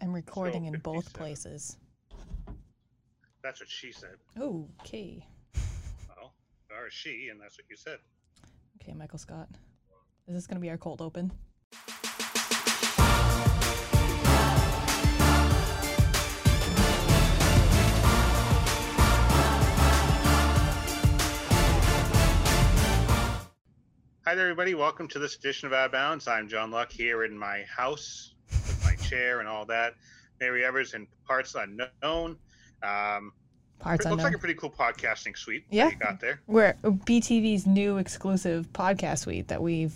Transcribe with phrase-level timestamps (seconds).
[0.00, 1.12] I'm recording in both 57.
[1.18, 1.76] places.
[3.42, 4.14] That's what she said.
[4.38, 5.26] Okay.
[6.08, 6.34] Well,
[6.70, 7.98] or she, and that's what you said.
[8.80, 9.48] Okay, Michael Scott.
[10.28, 11.32] Is this gonna be our cold open?
[24.24, 24.74] Hi there, everybody.
[24.74, 26.28] Welcome to this edition of Out of Bounds.
[26.28, 28.34] I'm John Luck here in my house
[29.08, 29.94] chair and all that.
[30.40, 32.36] Mary Evers in parts unknown.
[32.82, 33.32] Um,
[33.80, 35.90] Parts it looks like a pretty cool podcasting suite Yeah.
[35.90, 36.40] you got there.
[36.48, 39.94] We're BTV's new exclusive podcast suite that we've,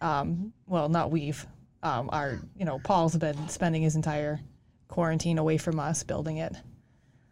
[0.00, 1.46] um, well, not we've,
[1.82, 4.40] um, our, you know, Paul's been spending his entire
[4.88, 6.54] quarantine away from us building it.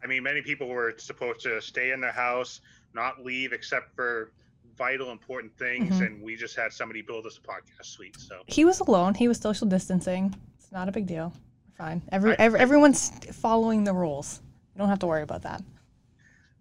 [0.05, 2.61] I mean, many people were supposed to stay in their house,
[2.93, 4.33] not leave except for
[4.77, 6.07] vital, important things, Mhm.
[6.07, 8.19] and we just had somebody build us a podcast suite.
[8.19, 9.15] So He was alone.
[9.15, 10.35] He was social distancing.
[10.73, 11.35] It's not a big deal.
[11.77, 12.01] Fine.
[12.11, 14.41] Every, I- ev everyone's following the rules.
[14.75, 15.61] You don't have to worry about that.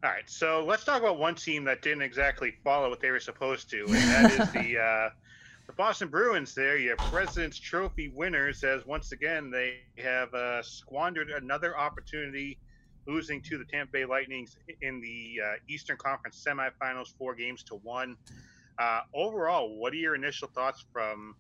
[0.04, 3.22] All right, so let's talk about one team that didn't exactly follow what they were
[3.22, 5.10] supposed to, and that is the uh,
[5.66, 6.54] the Boston Bruins.
[6.54, 12.60] There, your President's Trophy winners, as once again they have uh, squandered another opportunity,
[13.08, 14.46] losing to the Tampa Bay Lightning
[14.82, 18.18] in the uh, Eastern Conference semifinals, four games to one.
[18.78, 21.34] Uh, overall, what are your initial thoughts from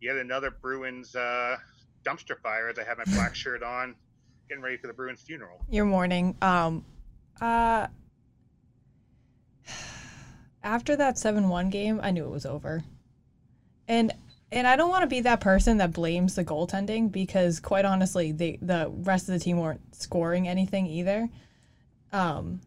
[0.00, 1.56] yet another Bruins uh,
[2.06, 2.68] dumpster fire?
[2.68, 3.94] As I have my black shirt on,
[4.48, 5.64] getting ready for the Bruins funeral.
[5.68, 6.36] Your morning.
[6.40, 6.84] Um,
[7.40, 7.88] uh,
[10.62, 12.84] after that seven one game, I knew it was over,
[13.88, 14.12] and
[14.52, 18.32] and I don't want to be that person that blames the goaltending because quite honestly,
[18.32, 21.28] they the rest of the team weren't scoring anything either.
[22.12, 22.60] Um.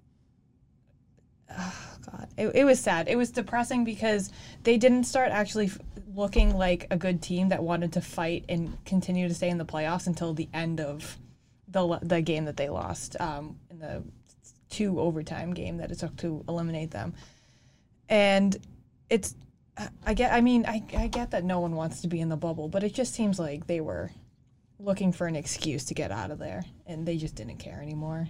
[1.57, 3.07] oh, God, it, it was sad.
[3.07, 4.31] It was depressing because
[4.63, 5.79] they didn't start actually f-
[6.15, 9.65] looking like a good team that wanted to fight and continue to stay in the
[9.65, 11.17] playoffs until the end of
[11.67, 14.03] the the game that they lost um, in the
[14.69, 17.13] two overtime game that it took to eliminate them.
[18.07, 18.57] And
[19.09, 19.35] it's
[20.05, 22.37] I get I mean I, I get that no one wants to be in the
[22.37, 24.11] bubble, but it just seems like they were
[24.79, 28.29] looking for an excuse to get out of there and they just didn't care anymore.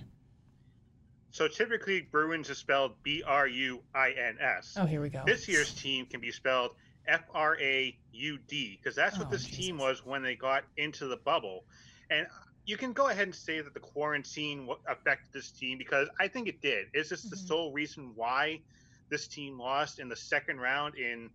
[1.31, 4.73] So typically, Bruins is spelled B R U I N S.
[4.77, 5.23] Oh, here we go.
[5.25, 6.71] This year's team can be spelled
[7.07, 10.63] F R A U D because that's what Oh, this team was when they got
[10.77, 11.65] into the bubble.
[12.09, 12.27] And
[12.65, 16.47] you can go ahead and say that the quarantine affected this team because I think
[16.47, 16.87] it did.
[16.93, 17.47] Is this the Mhm.
[17.47, 18.61] sole reason why
[19.09, 21.31] this team lost in the second round in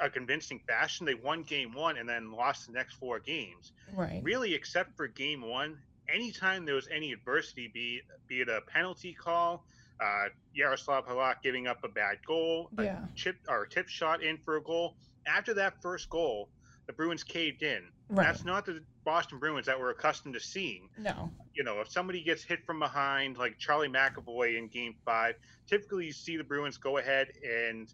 [0.00, 1.06] a convincing fashion?
[1.06, 4.22] They won game one and then lost the next four games right.
[4.22, 5.80] really except for game one
[6.12, 9.64] anytime there was any adversity be be it a penalty call
[10.00, 12.84] uh yaroslav halak giving up a bad goal a
[13.14, 14.94] chip or a tip shot in for a goal
[15.26, 16.50] after that first goal
[16.86, 18.26] the bruins caved in Right.
[18.26, 21.32] that's not the boston bruins that we're accustomed to seeing No.
[21.54, 25.34] you know if somebody gets hit from behind like charlie mcavoy in game five
[25.68, 27.92] typically you see the bruins go ahead and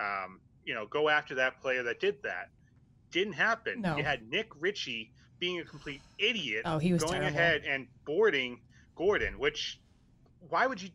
[0.00, 2.46] um, you know go after that player that did that
[3.10, 3.96] didn't happen No.
[3.96, 7.38] you had nick ritchie being a complete idiot Oh, he was going terrible.
[7.38, 8.60] ahead and boarding
[8.96, 9.78] Gordon, which
[10.48, 10.90] why would you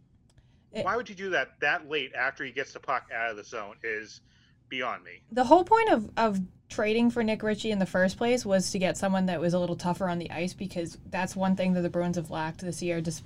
[0.71, 3.37] It- why would you do that that late after he gets the puck out of
[3.37, 4.21] the zone is
[4.69, 5.21] beyond me.
[5.31, 8.79] The whole point of, of trading for Nick Ritchie in the first place was to
[8.79, 11.81] get someone that was a little tougher on the ice because that's one thing that
[11.81, 12.99] the Bruins have lacked this year.
[12.99, 13.21] Dis-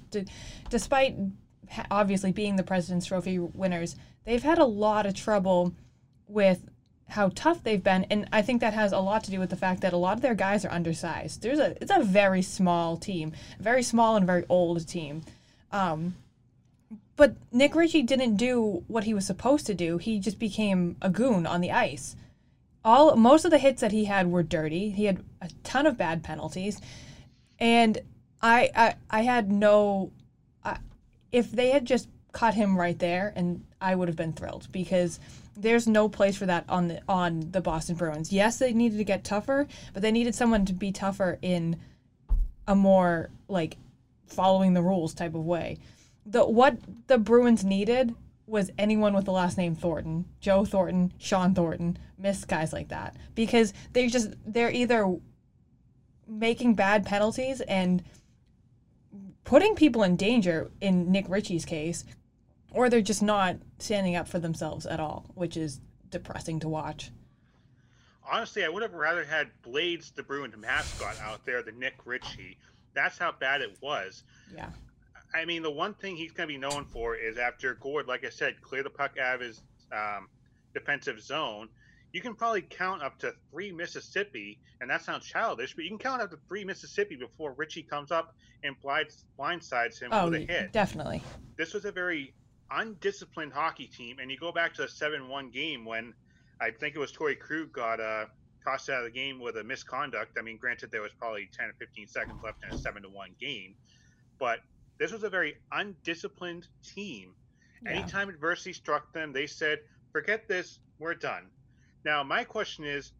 [0.69, 1.15] despite
[1.89, 3.95] obviously being the President's Trophy winners,
[4.25, 5.73] they've had a lot of trouble
[6.27, 6.67] with
[7.09, 9.55] how tough they've been, and I think that has a lot to do with the
[9.55, 11.41] fact that a lot of their guys are undersized.
[11.41, 15.23] There's a it's a very small team, very small and very old team.
[15.71, 16.15] Um,
[17.15, 19.97] but Nick Ritchie didn't do what he was supposed to do.
[19.97, 22.15] He just became a goon on the ice.
[22.83, 24.89] All most of the hits that he had were dirty.
[24.89, 26.81] He had a ton of bad penalties,
[27.57, 27.99] and
[28.41, 30.11] I I, I had no.
[30.63, 30.77] I,
[31.31, 35.19] if they had just caught him right there, and I would have been thrilled because
[35.59, 38.31] there's no place for that on the on the Boston Bruins.
[38.31, 41.77] Yes, they needed to get tougher, but they needed someone to be tougher in
[42.67, 43.77] a more like
[44.27, 45.77] following the rules type of way.
[46.25, 46.77] The what
[47.07, 48.13] the Bruins needed
[48.45, 53.15] was anyone with the last name Thornton, Joe Thornton, Sean Thornton, miss guys like that
[53.35, 55.17] because they just they're either
[56.27, 58.03] making bad penalties and
[59.43, 62.03] putting people in danger in Nick Ritchie's case
[62.71, 65.79] or they're just not standing up for themselves at all, which is
[66.09, 67.11] depressing to watch.
[68.29, 72.57] Honestly, I would have rather had Blades the Bruins mascot out there than Nick Ritchie.
[72.93, 74.23] That's how bad it was.
[74.53, 74.69] Yeah.
[75.33, 78.25] I mean, the one thing he's going to be known for is after Gourde, like
[78.25, 79.61] I said, clear the puck out of his
[79.91, 80.27] um,
[80.73, 81.69] defensive zone.
[82.13, 85.97] you can probably count up to three Mississippi, and that sounds childish, but you can
[85.99, 88.33] count up to three Mississippi before Ritchie comes up
[88.63, 90.71] and blinds, blindsides him Oh, with a hit.
[90.73, 91.21] definitely.
[91.57, 92.33] This was a very
[92.71, 96.13] undisciplined hockey team, and you go back to the seven-one game when
[96.59, 98.25] I think it was Torrey Krug got uh,
[98.63, 100.37] tossed out of the game with a misconduct.
[100.37, 103.75] I mean, granted, there was probably ten or fifteen seconds left in a seven-to-one game,
[104.39, 104.59] but
[104.97, 107.33] this was a very undisciplined team.
[107.83, 107.91] Yeah.
[107.91, 109.79] Anytime adversity struck them, they said,
[110.11, 111.49] "Forget this, we're done."
[112.03, 113.11] Now, my question is,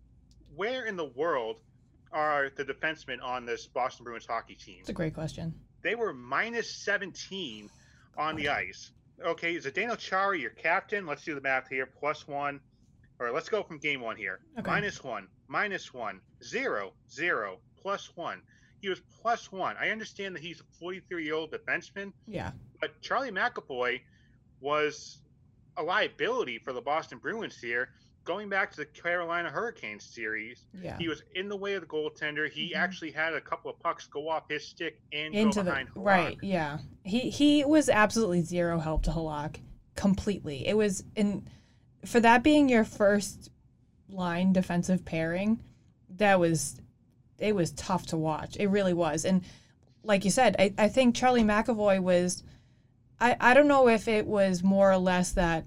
[0.55, 1.59] where in the world
[2.11, 4.77] are the defensemen on this Boston Bruins hockey team?
[4.79, 5.53] It's a great question.
[5.81, 7.69] They were minus 17
[8.17, 8.91] on the ice.
[9.25, 11.05] Okay, is it Zdeno Chara, your captain?
[11.05, 11.85] Let's do the math here.
[11.87, 12.59] Plus one,
[13.19, 14.39] or let's go from game one here.
[14.59, 14.69] Okay.
[14.69, 18.41] Minus one, minus one, zero, zero, plus one.
[18.81, 19.75] He was plus one.
[19.79, 22.51] I understand that he's a 43 year old defenseman, Yeah.
[22.79, 24.01] but Charlie McAvoy
[24.61, 25.19] was
[25.77, 27.89] a liability for the Boston Bruins here.
[28.27, 30.97] Going back to the Carolina Hurricanes series, Yeah.
[30.99, 32.49] he was in the way of the goaltender.
[32.49, 32.77] He Mhm.
[32.77, 35.89] actually had a couple of pucks go off his stick and Into go the behind
[35.89, 36.05] Halak.
[36.05, 36.37] right.
[36.41, 36.79] Yeah.
[37.03, 39.61] He he was absolutely zero help to Halak.
[39.95, 40.67] Completely.
[40.67, 41.47] It was in
[42.05, 43.49] for that being your first
[44.09, 45.63] line defensive pairing,
[46.09, 46.79] that was
[47.39, 48.57] it was tough to watch.
[48.57, 49.23] It really was.
[49.23, 49.43] And
[50.03, 52.43] like you said, I, I think Charlie McAvoy was
[53.19, 55.65] I, I don't know if it was more or less that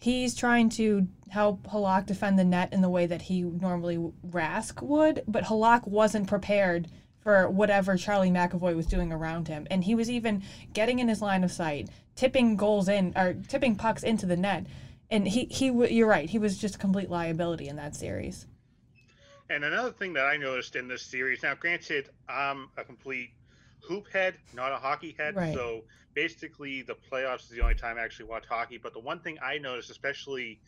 [0.00, 3.98] he's trying to help Halak defend the net in the way that he normally
[4.28, 6.88] Rask would, but Halak wasn't prepared
[7.20, 9.66] for whatever Charlie McAvoy was doing around him.
[9.70, 10.42] And he was even
[10.72, 14.66] getting in his line of sight, tipping goals in or tipping pucks into the net.
[15.10, 18.46] And he, he you're right, he was just a complete liability in that series.
[19.50, 23.30] And another thing that I noticed in this series, now granted, I'm a complete
[23.82, 25.34] hoop head, not a hockey head.
[25.36, 25.54] Right.
[25.54, 25.82] So
[26.14, 28.78] basically, the playoffs is the only time I actually watch hockey.
[28.78, 30.60] But the one thing I noticed, especially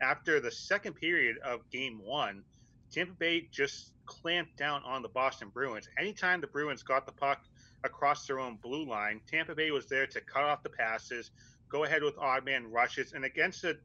[0.00, 2.44] after the second period of game one,
[2.90, 5.88] Tampa Bay just clamped down on the Boston Bruins.
[5.98, 7.44] Anytime the Bruins got the puck
[7.84, 11.30] across their own blue line, Tampa Bay was there to cut off the passes,
[11.68, 13.76] go ahead with odd man rushes, and against a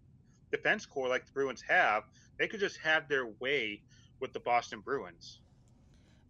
[0.52, 2.04] defense core like the Bruins have,
[2.38, 3.82] they could just have their way
[4.20, 5.40] with the Boston Bruins.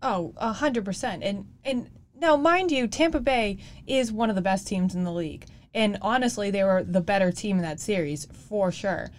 [0.02, 1.24] Oh, a hundred percent.
[1.24, 1.90] And and
[2.20, 5.98] now, mind you, Tampa Bay is one of the best teams in the league, and
[6.02, 9.12] honestly, they were the better team in that series for sure.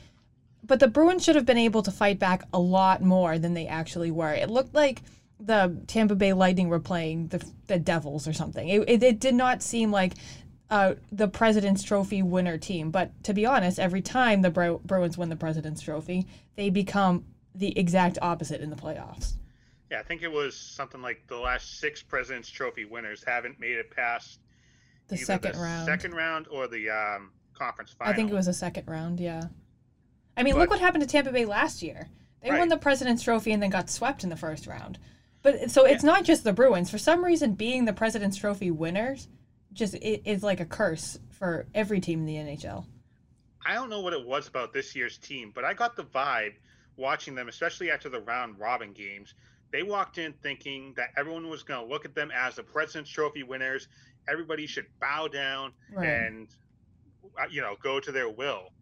[0.64, 3.66] But the Bruins should have been able to fight back a lot more than they
[3.66, 4.32] actually were.
[4.32, 5.02] It looked like
[5.38, 8.69] the Tampa Bay Lightning were playing the the Devils or something.
[8.69, 10.14] It it, it did not seem like.
[10.69, 15.16] Uh, the President's Trophy winner team, but to be honest, every time the Bru- Bruins
[15.16, 16.26] win the President's Trophy,
[16.56, 19.34] they become the exact opposite in the playoffs.
[19.91, 23.77] Yeah, I think it was something like the last six President's Trophy winners haven't made
[23.77, 24.41] it past
[25.09, 25.87] The second the round.
[25.87, 28.12] second round or the um, conference final.
[28.12, 29.44] I think it was a second round, yeah.
[30.37, 32.09] I mean, But- look what happened to Tampa Bay last year.
[32.43, 34.99] They won the President's Trophy and then got swept in the first round.
[35.43, 36.91] But so it's not just the Bruins.
[36.91, 39.29] For some reason, being the President's Trophy winners
[39.73, 42.87] just it is like a curse for every team in the NHL.
[43.65, 46.55] I don't know what it was about this year's team, but I got the vibe
[46.97, 49.35] watching them, especially after the round robin games.
[49.72, 53.10] They walked in thinking that everyone was going to look at them as the President's
[53.10, 53.88] Trophy winners.
[54.28, 56.06] Everybody should bow down Right.
[56.08, 56.48] and,
[57.38, 58.72] uh, you know, go to their will.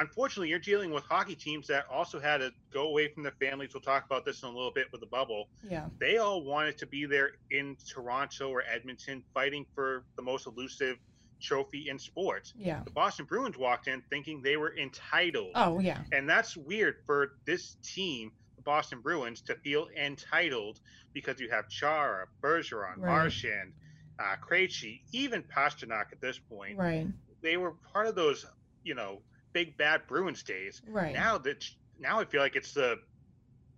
[0.00, 3.74] Unfortunately, you're dealing with hockey teams that also had to go away from their families.
[3.74, 5.48] We'll talk about this in a little bit with the bubble.
[5.68, 5.88] Yeah.
[5.98, 10.98] They all wanted to be there in Toronto or Edmonton fighting for the most elusive
[11.40, 12.82] trophy in sports Yeah.
[12.84, 15.52] the Boston Bruins walked in thinking they were entitled.
[15.54, 16.02] Oh, yeah.
[16.12, 18.32] And that's weird for this team,
[18.68, 20.78] Boston Bruins, to feel entitled
[21.14, 23.06] because you have Chara, Bergeron, Right.
[23.06, 23.72] Marchand,
[24.18, 26.76] uh, Krejci, even Pastrnak at this point.
[26.76, 27.06] Right.
[27.40, 28.44] They were part of those,
[28.84, 29.22] you know,
[29.54, 30.82] big bad Bruins days.
[30.86, 31.14] Right.
[31.14, 31.64] Now that
[31.98, 32.96] now I feel like it's the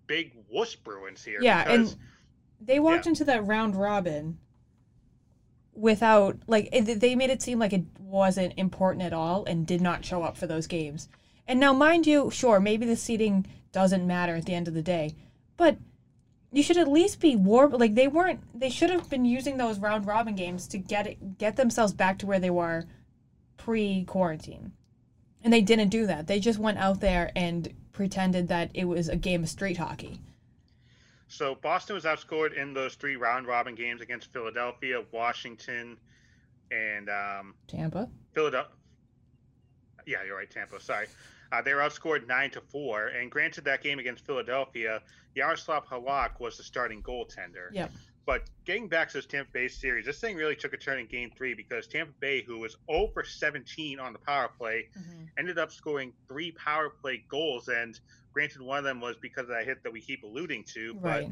[0.08, 1.38] big wuss Bruins here.
[1.40, 2.00] Yeah, because, and
[2.60, 4.38] they walked into that round robin
[5.72, 9.80] without like it, they made it seem like it wasn't important at all and did
[9.80, 11.08] not show up for those games.
[11.46, 14.82] And now, mind you, sure, maybe the seating doesn't matter at the end of the
[14.82, 15.14] day,
[15.56, 15.78] but
[16.52, 17.72] you should at least be warm.
[17.72, 18.40] Like they weren't.
[18.58, 22.18] They should have been using those round robin games to get it, get themselves back
[22.18, 22.84] to where they were
[23.56, 24.72] pre quarantine,
[25.42, 26.26] and they didn't do that.
[26.26, 30.20] They just went out there and pretended that it was a game of street hockey.
[31.28, 35.96] So Boston was outscored in those three round robin games against Philadelphia, Washington,
[36.72, 38.08] and um, Tampa.
[38.32, 38.72] Philadelphia.
[40.06, 40.80] Yeah, you're right, Tampa.
[40.80, 41.06] Sorry.
[41.52, 45.02] Uh, they were outscored nine to four, and granted, that game against Philadelphia,
[45.34, 47.68] Yaroslav Halak was the starting goaltender.
[47.72, 47.90] Yep.
[48.26, 51.06] But getting back to this Tampa Bay series, this thing really took a turn in
[51.06, 54.88] Game Three because Tampa Bay, who was 0 for 17 on the power play,
[55.38, 57.68] ended up scoring three power play goals.
[57.68, 57.98] And
[58.32, 61.26] Granted, one of them was because of that hit that we keep alluding to, Right.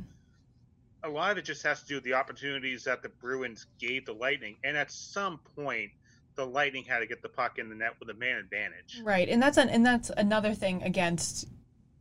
[1.03, 3.67] but a lot of it just has to do with the opportunities that the Bruins
[3.79, 4.57] gave the Lightning.
[4.65, 5.93] And at some point,
[6.39, 9.03] the Lightning had to get the puck in the net with a man advantage.
[9.03, 11.47] Right, and that's an, and that's another thing against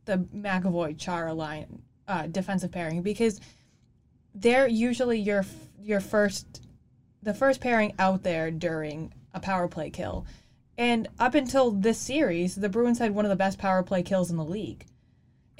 [0.04, 3.40] the McAvoy Chara line uh, defensive pairing because
[4.34, 5.44] they're usually your
[5.82, 6.62] your first
[7.22, 10.24] the first pairing out there during a power play kill,
[10.78, 14.30] and up until this series, the Bruins had one of the best power play kills
[14.30, 14.86] in the league.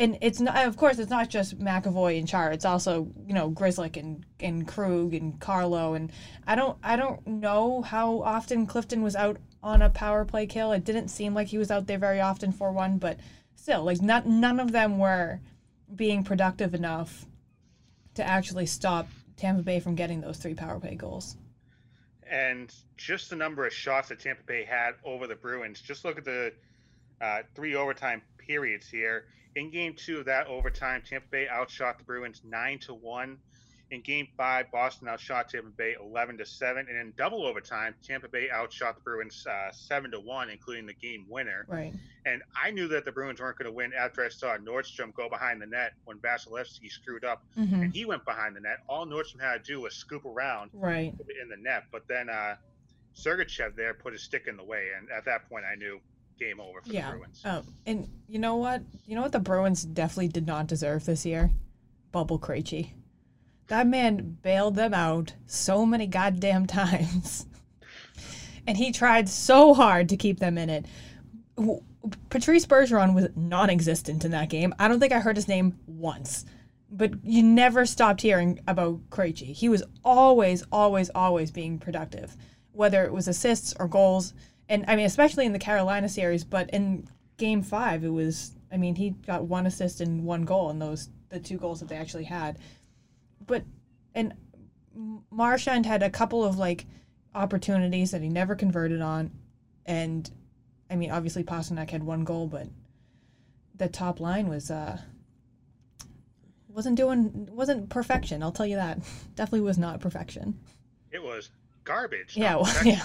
[0.01, 2.53] And it's not, of course, it's not just McAvoy and Char.
[2.53, 5.95] It's also, you know, Grzelcyk and, and Krug and Carlo.
[5.95, 6.13] And
[6.47, 10.71] I don't, I don't know how often Clifton was out on a power play kill.
[10.71, 13.19] It didn't seem like he was out there very often for one, but
[13.57, 15.41] still, like not, none of them were
[15.93, 17.27] being productive enough
[18.15, 21.37] to actually stop Tampa Bay from getting those three power play goals.
[22.31, 25.81] And just the number of shots that Tampa Bay had over the Bruins.
[25.81, 26.53] Just look at the
[27.21, 29.25] uh, three overtime periods here.
[29.55, 33.39] In game two of that overtime, Tampa Bay outshot the Bruins nine to one.
[33.91, 38.29] In game five, Boston outshot Tampa Bay eleven to seven, and in double overtime, Tampa
[38.29, 41.65] Bay outshot the Bruins uh, seven to one, including the game winner.
[41.69, 41.95] Right.
[42.27, 45.31] And I knew that the Bruins weren't going to win after I saw Nordstrom go
[45.31, 48.79] behind the net when Vasilevskiy screwed up, hmm and he went behind the net.
[48.89, 51.15] All Nordstrom had to do was scoop around Right.
[51.43, 52.57] in the net, but then uh,
[53.17, 55.99] Sergachev there put his stick in the way, and at that point, I knew
[56.39, 57.11] game over for Yeah.
[57.11, 57.43] the Bruins.
[57.45, 58.83] Um, and you know what?
[59.07, 61.51] You know what the Bruins definitely did not deserve this year?
[62.13, 62.93] Bubble Krejci.
[63.69, 67.47] That man bailed them out so many goddamn times.
[68.67, 70.87] and he tried so hard to keep them in it.
[72.31, 74.75] Patrice Bergeron was non existent in that game.
[74.79, 76.47] I don't think I heard his name once.
[76.91, 79.53] But you never stopped hearing about Krejci.
[79.53, 82.35] He was always, always, always being productive,
[82.73, 84.33] whether it was assists or goals.
[84.69, 88.77] And I mean, especially in the Carolina series, but in game five, it was, I
[88.77, 91.97] mean, he got one assist and one goal in those, the two goals that they
[91.97, 92.59] actually had.
[93.47, 93.65] But,
[94.15, 94.35] and
[95.31, 96.87] Marchand had a couple of like
[97.35, 99.31] opportunities that he never converted on.
[99.87, 100.31] And
[100.91, 102.67] I mean, obviously Pastrnak had one goal, but
[103.77, 104.99] the top line was, uh,
[106.69, 108.41] wasn't doing wasn't perfection.
[108.41, 109.01] I'll tell you that.
[109.35, 110.59] Definitely was not perfection.
[111.11, 111.51] It was
[111.83, 112.37] garbage.
[112.37, 113.03] Yeah, well, yeah,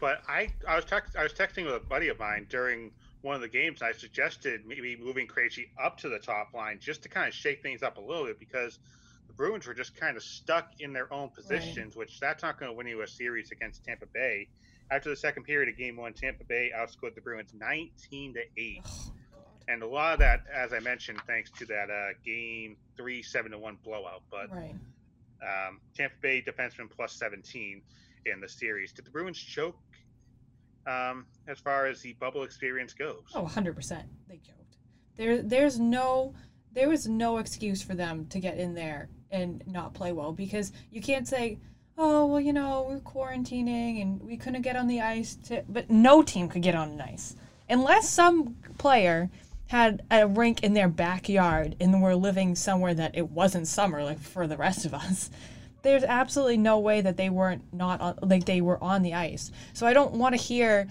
[0.00, 3.34] But I, I was text, I was texting with a buddy of mine during one
[3.34, 3.80] of the games.
[3.80, 7.34] And I suggested maybe moving Krejci up to the top line just to kind of
[7.34, 8.78] shake things up a little bit because
[9.26, 12.70] the Bruins were just kind of stuck in their own positions, which that's not going
[12.70, 14.48] to win you a series against Tampa Bay.
[14.90, 18.82] After the second period of Game One, Tampa Bay outscored the Bruins 19 to eight.
[18.86, 19.08] Oh,
[19.68, 23.52] and a lot of that, as I mentioned, thanks to that uh, game three seven
[23.52, 24.22] to one blowout.
[24.30, 24.74] But right.
[25.42, 27.82] um, Tampa Bay defenseman plus seventeen
[28.24, 28.92] in the series.
[28.92, 29.76] Did the Bruins choke
[30.88, 33.22] um, as far as the bubble experience goes?
[33.34, 34.04] Oh, 100 percent.
[34.28, 34.76] They joked.
[35.16, 36.34] There, there's no,
[36.72, 40.72] there was no excuse for them to get in there and not play well because
[40.90, 41.58] you can't say,
[41.98, 45.36] oh well, you know, we're quarantining and we couldn't get on the ice.
[45.46, 47.36] To, but no team could get on an ice
[47.68, 49.30] unless some player
[49.66, 54.18] had a rink in their backyard and were living somewhere that it wasn't summer like
[54.18, 55.28] for the rest of us
[55.82, 59.50] there's absolutely no way that they weren't not on, like they were on the ice
[59.72, 60.86] so i don't want to hear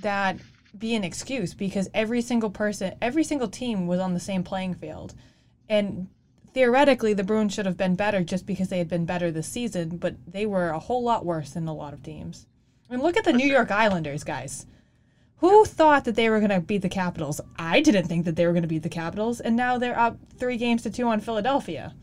[0.00, 0.36] that
[0.78, 4.74] be an excuse because every single person every single team was on the same playing
[4.74, 5.14] field
[5.68, 6.08] and
[6.54, 9.96] theoretically the bruins should have been better just because they had been better this season
[9.96, 12.46] but they were a whole lot worse than a lot of teams
[12.92, 14.66] I mean, look at the New York Islanders, guys.
[15.38, 17.40] Who thought that they were going to beat the Capitals?
[17.58, 20.18] I didn't think that they were going to beat the Capitals, and now they're up
[20.36, 21.94] three games to two on Philadelphia.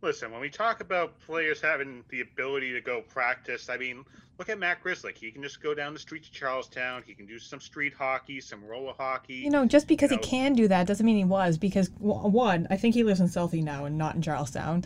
[0.00, 4.04] Listen, when we talk about players having the ability to go practice, I mean,
[4.38, 5.18] look at Matt Grzelcyk.
[5.18, 7.02] He can just go down the street to Charlestown.
[7.04, 9.34] He can do some street hockey, some roller hockey.
[9.34, 11.58] You know, just because You he can do that doesn't mean he was.
[11.58, 14.84] Because one, I think he lives in Southie now and not in Charlestown,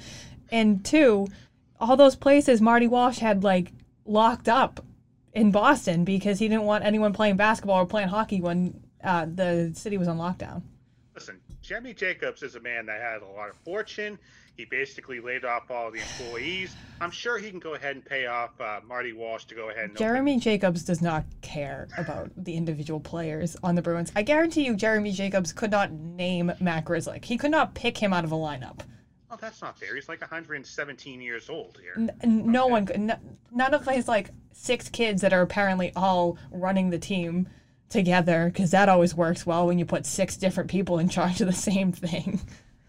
[0.50, 1.28] and two,
[1.78, 3.72] all those places Marty Walsh had like
[4.06, 4.84] locked up
[5.34, 9.72] in Boston because he didn't want anyone playing basketball or playing hockey when uh, the
[9.74, 10.62] city was on lockdown.
[11.14, 14.18] Listen, Jeremy Jacobs is a man that had a lot of fortune.
[14.56, 16.74] He basically laid off all the employees.
[17.00, 19.84] I'm sure he can go ahead and pay off uh, Marty Walsh to go ahead
[19.84, 24.12] and open- Jeremy Jacobs does not care about the individual players on the Bruins.
[24.14, 27.24] I guarantee you, Jeremy Jacobs could not name Matt Grzelcyk.
[27.24, 28.80] He could not pick him out of a lineup.
[29.30, 29.94] Oh, that's not fair.
[29.94, 31.94] He's like 117 years old here.
[31.96, 32.86] N- n- no one.
[32.90, 33.18] N-
[33.50, 37.48] none of his like six kids that are apparently all running the team
[37.88, 41.46] together, because that always works well when you put six different people in charge of
[41.46, 42.40] the same thing.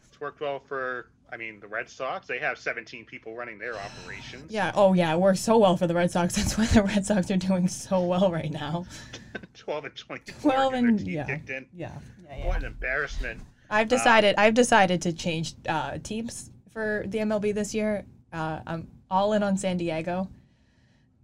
[0.09, 2.27] It's worked well for, I mean, the Red Sox.
[2.27, 4.51] They have 17 people running their operations.
[4.51, 4.71] Yeah.
[4.75, 5.11] Oh, yeah.
[5.13, 6.35] It works so well for the Red Sox.
[6.37, 8.85] That's why the Red Sox are doing so well right now.
[9.55, 10.51] 12 and 24.
[10.51, 11.23] 12 and- yeah.
[11.25, 11.65] kicked in.
[11.73, 11.91] Yeah.
[12.29, 12.37] Yeah.
[12.37, 12.45] yeah.
[12.47, 13.41] What an embarrassment.
[13.71, 14.35] I've decided.
[14.37, 18.05] I've decided to change uh, teams for the MLB this year.
[18.31, 20.29] Uh, I'm all in on San Diego.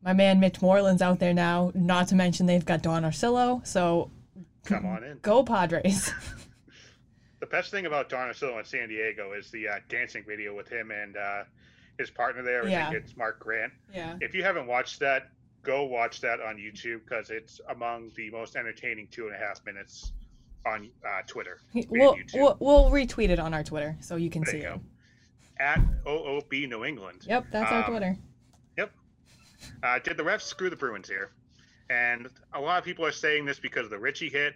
[0.01, 1.71] My man Mitch Moreland's out there now.
[1.75, 3.65] Not to mention they've got Don Orsillo.
[3.67, 4.09] So
[4.65, 5.19] Come on in.
[5.21, 6.11] go Padres.
[7.39, 10.67] The best thing about Don Orsillo in San Diego is the uh, dancing video with
[10.67, 11.43] him and uh,
[11.97, 12.65] his partner there.
[12.65, 12.89] I Yeah.
[12.91, 13.71] think it's Mark Grant.
[13.93, 14.17] yeah.
[14.21, 15.29] If you haven't watched that,
[15.63, 19.63] go watch that on YouTube because it's among the most entertaining two and a half
[19.65, 20.11] minutes
[20.65, 21.59] on uh, Twitter.
[21.89, 24.79] We'll, we'll we'll retweet it on our Twitter so you can There see you it.
[25.61, 27.25] At OOB New England.
[27.27, 28.17] Yep, that's our Um, Twitter.
[29.83, 31.31] Uh, did the refs screw the Bruins here?
[31.89, 34.53] And a lot of people are saying this because of the Ritchie hit.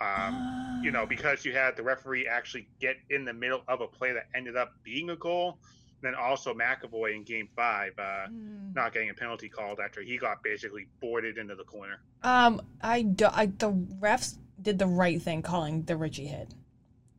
[0.00, 3.86] Um, you know, because you had the referee actually get in the middle of a
[3.86, 5.58] play that ended up being a goal.
[6.02, 8.72] Then also McAvoy in Game Five, uh, Hmm.
[8.74, 12.00] not getting a penalty called after he got basically boarded into the corner.
[12.22, 16.54] Um, I, do, I the refs did the right thing calling the Ritchie hit.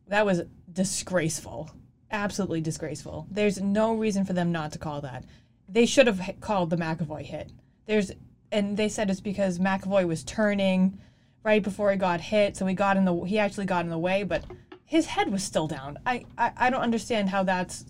[0.08, 1.72] That was disgraceful,
[2.12, 3.28] absolutely disgraceful.
[3.32, 5.26] There's no reason for them not to call that.
[5.68, 7.52] They should have called the McAvoy hit.
[7.88, 8.12] There's
[8.52, 11.00] and they said it's because McAvoy was turning
[11.48, 13.98] right before he got hit, so he got in the he actually got in the
[13.98, 14.44] way, but
[14.84, 15.98] his head was still down.
[16.06, 17.86] I I, I don't understand how that's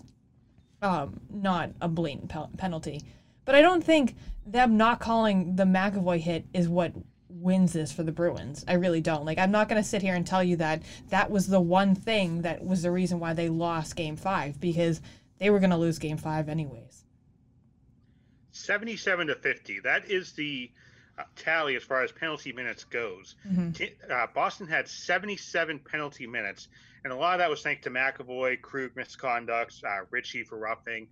[0.80, 3.02] um not a blatant pel- penalty.
[3.44, 4.14] But I don't think
[4.46, 6.92] them not calling the McAvoy hit is what
[7.28, 8.64] wins this for the Bruins.
[8.68, 9.24] I really don't.
[9.24, 11.94] Like, I'm not going to sit here and tell you that that was the one
[11.94, 15.00] thing that was the reason why they lost game five because
[15.38, 17.04] they were going to lose game five anyways.
[18.52, 19.80] 77 to 50.
[19.80, 20.70] That is the
[21.36, 23.36] tally as far as penalty minutes goes.
[23.46, 24.10] Mhm.
[24.10, 26.68] Uh, Boston had 77 penalty minutes,
[27.04, 31.08] and a lot of that was thanks to McAvoy, Krug misconducts, uh, Ritchie for roughing.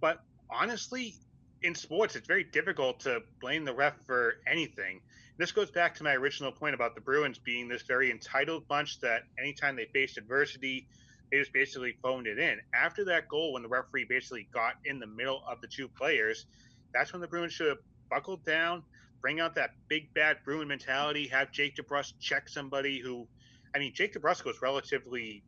[0.00, 1.14] But honestly,
[1.62, 5.00] in sports, it's very difficult to blame the ref for anything.
[5.36, 9.00] This goes back to my original point about the Bruins being this very entitled bunch
[9.00, 10.86] that anytime they faced adversity,
[11.30, 12.60] they just basically phoned it in.
[12.72, 16.46] After that goal, when the referee basically got in the middle of the two players,
[16.92, 18.84] that's when the Bruins should have buckled down,
[19.24, 23.26] bring out that big bad Bruin mentality, have Jake DeBrusk check somebody who,
[23.74, 25.42] I mean, Jake DeBrusk was relatively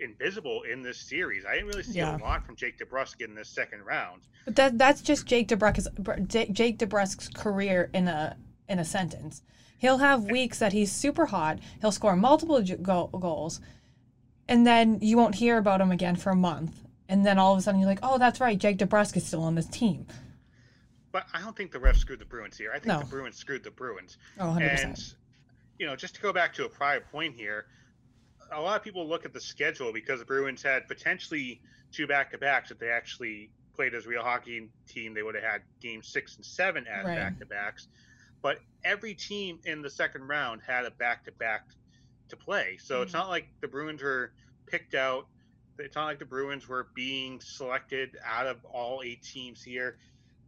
[0.00, 1.44] invisible in this series.
[1.46, 2.16] I didn't really see Yeah.
[2.16, 4.22] a lot from Jake DeBrusk in this second round.
[4.46, 5.86] But that that's just Jake DeBrusk's
[6.52, 8.36] Jake DeBrusk's career in a
[8.68, 9.42] in a sentence.
[9.78, 11.60] He'll have weeks that he's super hot.
[11.80, 13.60] He'll score multiple go- goals,
[14.48, 16.72] and then you won't hear about him again for a month.
[17.08, 19.44] And then all of a sudden you're like, oh, that's right, Jake DeBrusk is still
[19.44, 20.06] on this team.
[21.12, 22.70] But I don't think the refs screwed the Bruins here.
[22.70, 22.98] I think No.
[23.00, 24.18] the Bruins screwed the Bruins.
[24.38, 25.14] Oh, 100 And
[25.78, 27.66] you know, just to go back to a prior point here,
[28.50, 31.60] a lot of people look at the schedule because the Bruins had potentially
[31.92, 32.70] two back to backs.
[32.70, 36.36] If they actually played as a real hockey team, they would have had game six
[36.36, 37.14] and seven as Right.
[37.16, 37.88] back to backs.
[38.42, 41.68] But every team in the second round had a back to back
[42.28, 42.76] to play.
[42.78, 43.14] So it's Mhm.
[43.14, 44.32] not like the Bruins were
[44.66, 45.28] picked out.
[45.78, 49.98] It's not like the Bruins were being selected out of all eight teams here.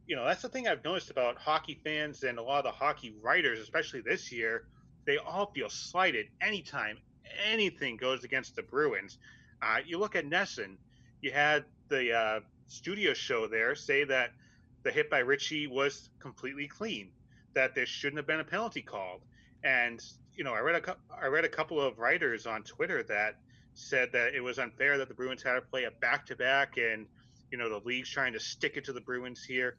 [0.07, 2.71] You know, that's the thing I've noticed about hockey fans and a lot of the
[2.73, 4.65] hockey writers, especially this year.
[5.07, 6.99] They all feel slighted anytime
[7.47, 9.19] anything goes against the Bruins.
[9.63, 10.77] Uh, you look at NESN,
[11.21, 14.31] you had the uh, studio show there say that
[14.83, 17.11] the hit by Ritchie was completely clean,
[17.55, 19.21] that there shouldn't have been a penalty called.
[19.63, 20.03] And
[20.35, 23.37] you know, I read a I read a couple of writers on Twitter that
[23.75, 26.79] said that it was unfair that the Bruins had to play a back to back,
[26.79, 27.07] and
[27.51, 29.77] you know, the league's trying to stick it to the Bruins here.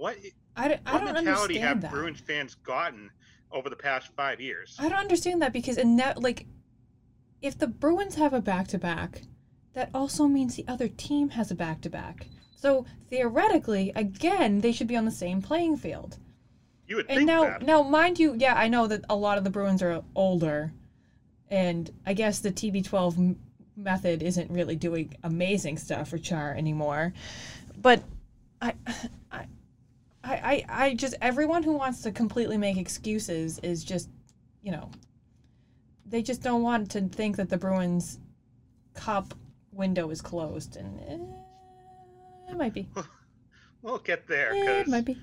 [0.00, 0.16] What
[0.56, 1.90] I, don't- I what don't mentality have that.
[1.90, 3.10] Bruins fans gotten
[3.52, 4.74] over the past five years?
[4.78, 6.46] I don't understand that because in that like
[7.42, 9.22] if the Bruins have a back to back,
[9.74, 12.26] that also means the other team has a back to back.
[12.56, 16.16] So theoretically, again, they should be on the same playing field.
[16.86, 17.60] You would And think now that.
[17.62, 20.72] now now mind you, yeah, I know that a lot of the Bruins are older
[21.50, 23.38] and I guess the TB12 m-
[23.76, 27.12] method isn't really doing amazing stuff for Char anymore.
[27.76, 28.02] But
[28.62, 28.72] I
[29.30, 29.44] I
[30.24, 34.08] I I, I just everyone who wants to completely make excuses is just,
[34.62, 34.90] you know,
[36.06, 38.18] they just don't want to think that the Bruins
[38.94, 39.34] cup
[39.72, 42.88] window is closed and eh, it might be.
[43.82, 45.16] We'll get there Eh, it might be.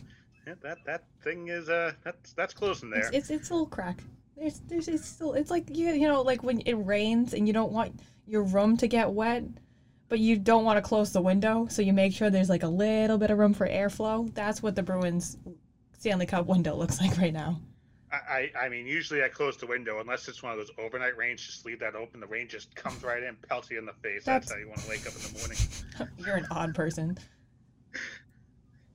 [0.62, 3.00] that that thing is uh that's that's closing there.
[3.00, 4.02] It's, it's it's a little crack.
[4.36, 7.52] There's there's it's still it's like you you know like when it rains and you
[7.52, 9.44] don't want your room to get wet,
[10.08, 12.68] but you don't want to close the window, so you make sure there's like a
[12.68, 14.32] little bit of room for airflow.
[14.34, 15.36] That's what the Bruins
[15.98, 17.60] Stanley Cup window looks like right now.
[18.10, 21.44] I, I mean usually I close the window unless it's one of those overnight rains.
[21.44, 22.20] Just leave that open.
[22.20, 24.24] The rain just comes right in, pelts you in the face.
[24.24, 25.58] That's, That's- how you want to wake up in the morning.
[26.26, 27.18] You're an odd person.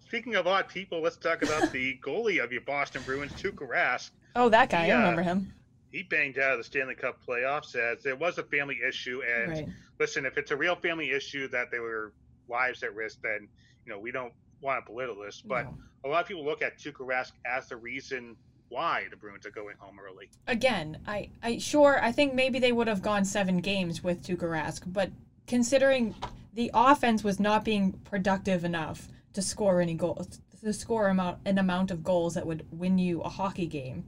[0.05, 4.09] speaking of odd people, let's talk about the goalie of your Boston Bruins, Tuukka Rask.
[4.35, 4.87] Oh, that guy.
[4.87, 4.95] Yeah.
[4.97, 5.53] I remember uh, him.
[5.91, 9.21] He banged out of the Stanley Cup playoffs as there was a family issue.
[9.21, 9.67] And Right.
[9.99, 12.13] Listen, if it's a real family issue that there were
[12.49, 13.47] lives at risk, then
[13.85, 15.41] you know we don't want to belittle this.
[15.45, 15.77] But No.
[16.05, 18.35] a lot of people look at Tuukka Rask as the reason
[18.69, 20.29] why the Bruins are going home early.
[20.47, 24.43] again, I, I sure I think maybe they would have gone seven games with Tuukka
[24.49, 25.11] Rask, but
[25.47, 26.15] considering
[26.53, 31.57] the offense was not being productive enough to score any goals, to score amount an
[31.57, 34.05] amount of goals that would win you a hockey game.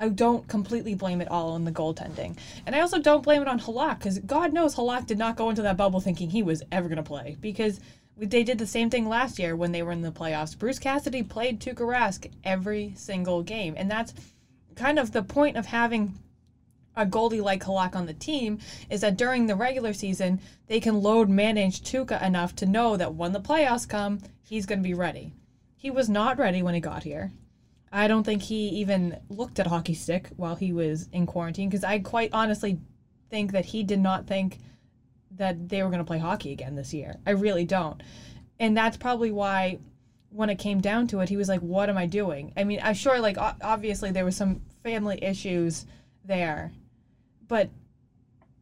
[0.00, 2.36] I don't completely blame it all on the goaltending,
[2.66, 5.50] and I also don't blame it on Halak because God knows Halak did not go
[5.50, 7.80] into that bubble thinking he was ever gonna play because
[8.16, 10.58] they did the same thing last year when they were in the playoffs.
[10.58, 14.14] Bruce Cassidy played Tuukka Rask every single game, and that's
[14.74, 16.14] kind of the point of having
[16.96, 18.58] a goalie like Halak on the team
[18.88, 23.14] is that during the regular season they can load manage Tuukka enough to know that
[23.14, 25.32] when the playoffs come, he's going to be ready.
[25.76, 27.32] He was not ready when he got here.
[27.92, 31.84] I don't think he even looked at hockey stick while he was in quarantine because
[31.84, 32.78] I quite honestly
[33.30, 34.58] think that he did not think
[35.32, 37.16] that they were going to play hockey again this year.
[37.26, 38.02] I really don't.
[38.58, 39.78] And that's probably why
[40.30, 42.80] when it came down to it, he was like, "What am I doing?" I mean,
[42.82, 45.86] I'm sure, like, obviously there was some family issues
[46.24, 46.72] there,
[47.48, 47.70] but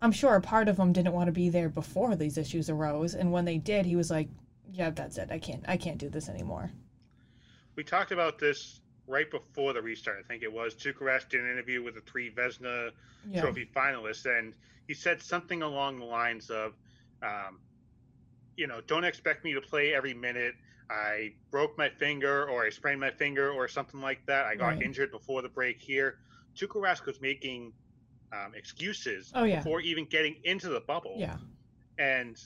[0.01, 3.15] I'm sure a part of him didn't want to be there before these issues arose.
[3.15, 4.29] And when they did, he was like,
[4.73, 5.31] "Yeah, that's it.
[5.31, 5.65] I can't.
[5.69, 6.71] I can't do this anymore."
[7.77, 10.19] We talked about this right before the restart.
[10.19, 12.93] I think it was Tuukka did an interview with the three Vezina
[13.25, 13.41] Yeah.
[13.41, 14.55] Trophy finalists, and
[14.87, 16.77] he said something along the lines of,
[17.23, 17.61] um,
[18.57, 20.55] "You know, don't expect me to play every minute.
[20.91, 24.47] I broke my finger, or I sprained my finger, or something like that.
[24.47, 24.83] I got Right.
[24.83, 26.19] injured before the break here."
[26.57, 27.75] Tuukka Rask was making
[28.33, 29.63] um, excuses Oh yeah.
[29.63, 31.19] before even getting into the bubble.
[31.19, 31.39] Yeah.
[31.99, 32.39] And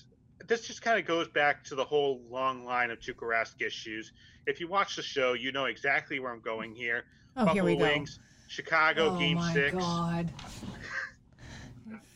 [0.48, 4.12] this just kind of goes back to the whole long line of Tuukka Rask issues.
[4.46, 7.04] If you watch the show, you know exactly where I'm going here.
[7.36, 7.84] Oh, Buffalo here we go.
[7.84, 9.74] Wings, Chicago, oh Game my Six.
[9.74, 10.30] god.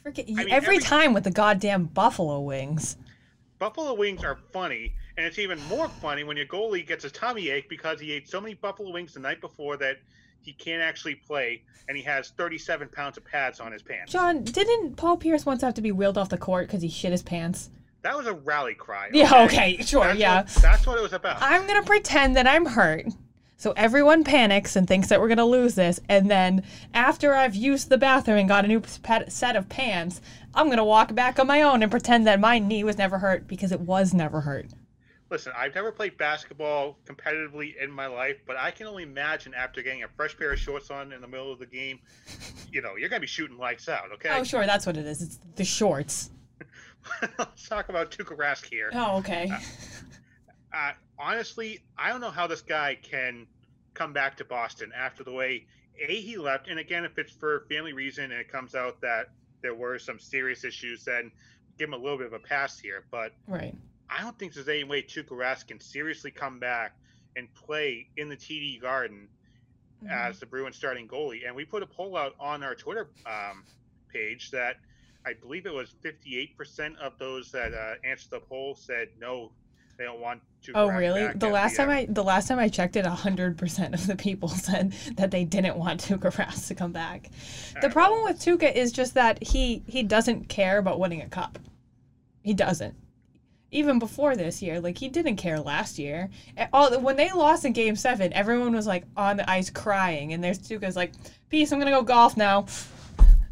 [0.02, 2.96] Forget mean, every, every- time with the goddamn buffalo wings.
[3.58, 7.48] Buffalo wings are funny, and it's even more funny when your goalie gets a tummy
[7.48, 9.96] ache because he ate so many buffalo wings the night before that
[10.42, 14.12] he can't actually play, and he has 37 pounds of pads on his pants.
[14.12, 17.12] John, didn't Paul Pierce once have to be wheeled off the court because he shit
[17.12, 17.70] his pants?
[18.02, 19.10] That was a rally cry.
[19.12, 20.42] Yeah, okay, sure, That's yeah.
[20.42, 21.38] What, that's what it was about.
[21.40, 23.06] I'm gonna pretend that I'm hurt.
[23.58, 27.88] So everyone panics and thinks that we're gonna lose this, and then after I've used
[27.88, 30.20] the bathroom and got a new pet- set of pants,
[30.54, 33.48] I'm gonna walk back on my own and pretend that my knee was never hurt
[33.48, 34.66] because it was never hurt.
[35.28, 39.82] Listen, I've never played basketball competitively in my life, but I can only imagine after
[39.82, 41.98] getting a fresh pair of shorts on in the middle of the game,
[42.70, 44.12] you know, you're gonna be shooting lights out.
[44.14, 44.28] Okay.
[44.30, 45.22] Oh, sure, that's what it is.
[45.22, 46.30] It's the shorts.
[47.38, 48.90] Let's talk about Tuukka Rask here.
[48.92, 49.50] Oh, okay.
[50.74, 53.46] Uh, honestly, I don't know how this guy can
[53.94, 55.66] come back to Boston after the way
[55.98, 59.30] a he left, and again, if it's for family reason and it comes out that
[59.62, 61.30] there were some serious issues, then
[61.78, 63.04] give him a little bit of a pass here.
[63.10, 63.74] But Right.
[64.10, 66.92] I don't think there's any way Tuukka Rask can seriously come back
[67.36, 69.28] and play in the TD Garden
[70.04, 70.10] Mhm.
[70.10, 71.46] as the Bruins starting goalie.
[71.46, 73.64] And we put a poll out on our Twitter um,
[74.12, 74.76] page that
[75.26, 79.50] I believe it was 58% of those that uh, answered the poll said no,
[79.98, 80.72] they don't want to.
[80.74, 81.26] Oh really?
[81.34, 84.48] The last time I the last time I checked it, hundred percent of the people
[84.68, 87.30] said that they didn't want Tuukka Rask to come back.
[87.80, 91.58] The problem with Tuukka is just that he he doesn't care about winning a cup.
[92.42, 92.94] He doesn't.
[93.72, 96.30] Even before this year, like he didn't care last year.
[96.72, 100.44] All when they lost in Game Seven, everyone was like on the ice crying, and
[100.44, 101.12] there's Tuukka's like,
[101.48, 102.66] "Peace, I'm gonna go golf now.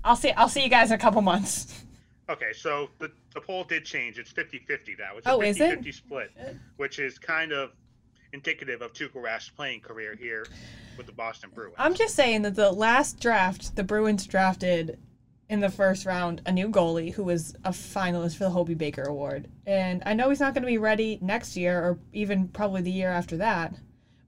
[0.05, 1.83] I'll see I'll see you guys in a couple months."
[2.31, 4.19] Okay, so the, the poll did change.
[4.19, 5.17] It's 50 50 now.
[5.19, 5.77] It's a Oh, 50 is it?
[5.77, 6.31] 50 split,
[6.77, 7.73] which is kind of
[8.33, 10.47] indicative of Tuukka Rask's playing career here
[10.97, 11.75] with the Boston Bruins.
[11.79, 14.99] I'm just saying that the last draft, the Bruins drafted
[15.51, 19.03] in the first round a new goalie who was a finalist for the Hobey Baker
[19.03, 19.49] Award.
[19.67, 22.91] And I know he's not going to be ready next year or even probably the
[22.91, 23.75] year after that,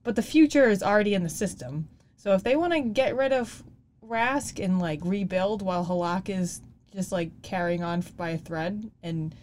[0.03, 1.89] but the future is already in the system.
[2.15, 3.63] So if they want to get rid of
[4.07, 6.61] Rask and like rebuild while Halak is
[6.93, 9.35] just like carrying on by a thread and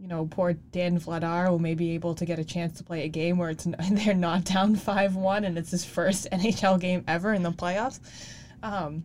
[0.00, 3.04] you know, poor Dan Vladar will maybe be able to get a chance to play
[3.04, 7.04] a game where it's they're not down five one and it's his first NHL game
[7.08, 8.00] ever in the playoffs.
[8.62, 9.04] Um,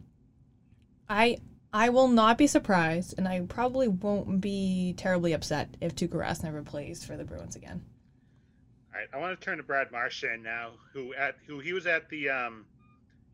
[1.08, 1.38] I
[1.72, 6.44] I will not be surprised, and I probably won't be terribly upset if Tuukka Rask
[6.44, 7.82] never plays for the Bruins again.
[8.92, 11.86] All right, I want to turn to Brad Marchand now, who at who he was
[11.86, 12.66] at the um,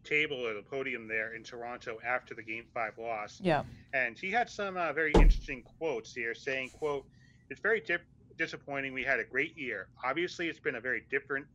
[0.05, 3.63] table or the podium there in Toronto after the Game Five loss, Yeah.
[3.93, 7.05] and he had some uh, very interesting quotes here, saying, "quote
[7.49, 8.01] It's very diff-
[8.37, 8.91] disappointing.
[8.93, 9.87] We had a great year.
[10.03, 11.45] Obviously, it's been a very different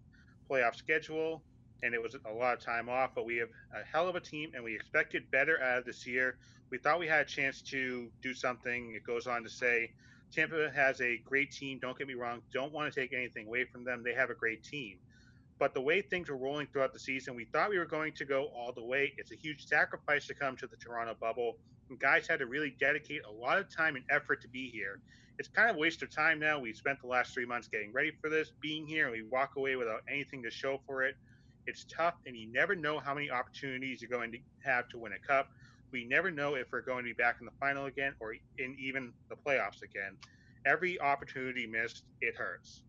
[0.48, 1.42] playoff schedule,
[1.82, 3.10] and it was a lot of time off.
[3.14, 6.06] But we have a hell of a team, and we expected better out of this
[6.06, 6.38] year.
[6.70, 8.94] We thought we had a chance to do something.
[8.94, 9.90] It goes on to say,
[10.32, 11.80] Tampa has a great team.
[11.80, 12.40] Don't get me wrong.
[12.52, 14.04] Don't want to take anything away from them.
[14.04, 14.98] They have a great team.
[15.60, 18.24] But the way things were rolling throughout the season, we thought we were going to
[18.24, 19.12] go all the way.
[19.18, 21.58] It's a huge sacrifice to come to the Toronto bubble.
[21.90, 25.02] And guys had to really dedicate a lot of time and effort to be here.
[25.38, 26.58] It's kind of a waste of time now.
[26.58, 29.56] We spent the last three months getting ready for this, being here, and we walk
[29.56, 31.14] away without anything to show for it.
[31.66, 35.12] It's tough, and you never know how many opportunities you're going to have to win
[35.12, 35.50] a cup.
[35.92, 38.76] We never know if we're going to be back in the final again or in
[38.80, 40.16] even the playoffs again.
[40.64, 42.82] Every opportunity missed, it hurts.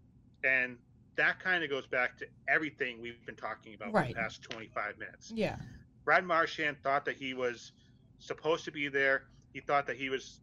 [0.44, 0.78] And
[1.16, 4.08] that kind of goes back to everything we've been talking about right.
[4.08, 5.32] for the past 25 minutes.
[5.36, 5.58] Yeah.
[6.06, 7.74] Brad Marchand thought that he was
[8.20, 9.24] supposed to be there.
[9.54, 10.40] He thought that he was,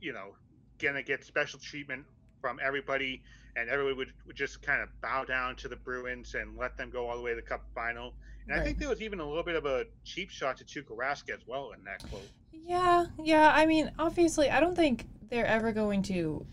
[0.00, 0.34] you know,
[0.78, 2.04] going to get special treatment
[2.40, 3.22] from everybody,
[3.56, 6.90] and everybody would, would just kind of bow down to the Bruins and let them
[6.90, 8.14] go all the way to the Cup final.
[8.46, 8.60] And right.
[8.60, 11.30] I think there was even a little bit of a cheap shot to Tuukka Rask
[11.30, 12.28] as well in that quote.
[12.52, 13.52] Yeah, yeah.
[13.54, 16.44] I mean, obviously, I don't think they're ever going to,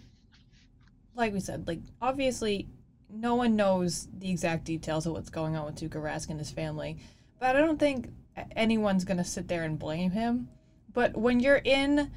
[1.16, 2.68] like we said, like obviously
[3.10, 6.52] no one knows the exact details of what's going on with Tuukka Rask and his
[6.52, 6.98] family,
[7.40, 8.12] but I don't think
[8.56, 10.50] anyone's gonna sit there and blame him.
[10.94, 12.12] But when you're in,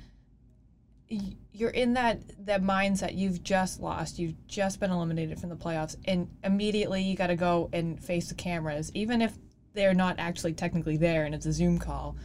[1.52, 3.16] you're in that that mindset.
[3.16, 4.18] You've just lost.
[4.18, 8.28] You've just been eliminated from the playoffs, and immediately you got to go and face
[8.28, 9.36] the cameras, even if
[9.74, 12.16] they're not actually technically there and it's a Zoom call.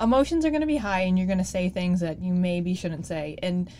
[0.00, 2.74] Emotions are going to be high, and you're going to say things that you maybe
[2.74, 3.38] shouldn't say.
[3.42, 3.70] And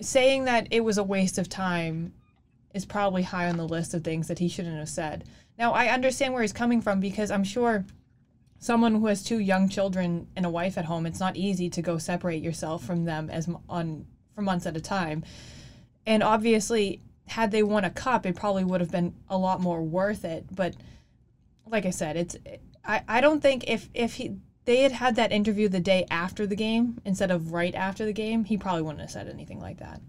[0.00, 2.12] saying that it was a waste of time
[2.74, 5.24] is probably high on the list of things that he shouldn't have said.
[5.56, 7.86] Now, I understand where he's coming from because I'm sure
[8.58, 11.82] someone who has two young children and a wife at home, it's not easy to
[11.82, 15.22] go separate yourself from them as on for months at a time.
[16.04, 19.82] And obviously, had they won a cup, it probably would have been a lot more
[19.82, 20.44] worth it.
[20.50, 20.74] But
[21.66, 22.36] like I said, it's
[22.84, 26.46] I, I don't think if if he they had had that interview the day after
[26.46, 29.78] the game instead of right after the game, he probably wouldn't have said anything like
[29.78, 30.00] that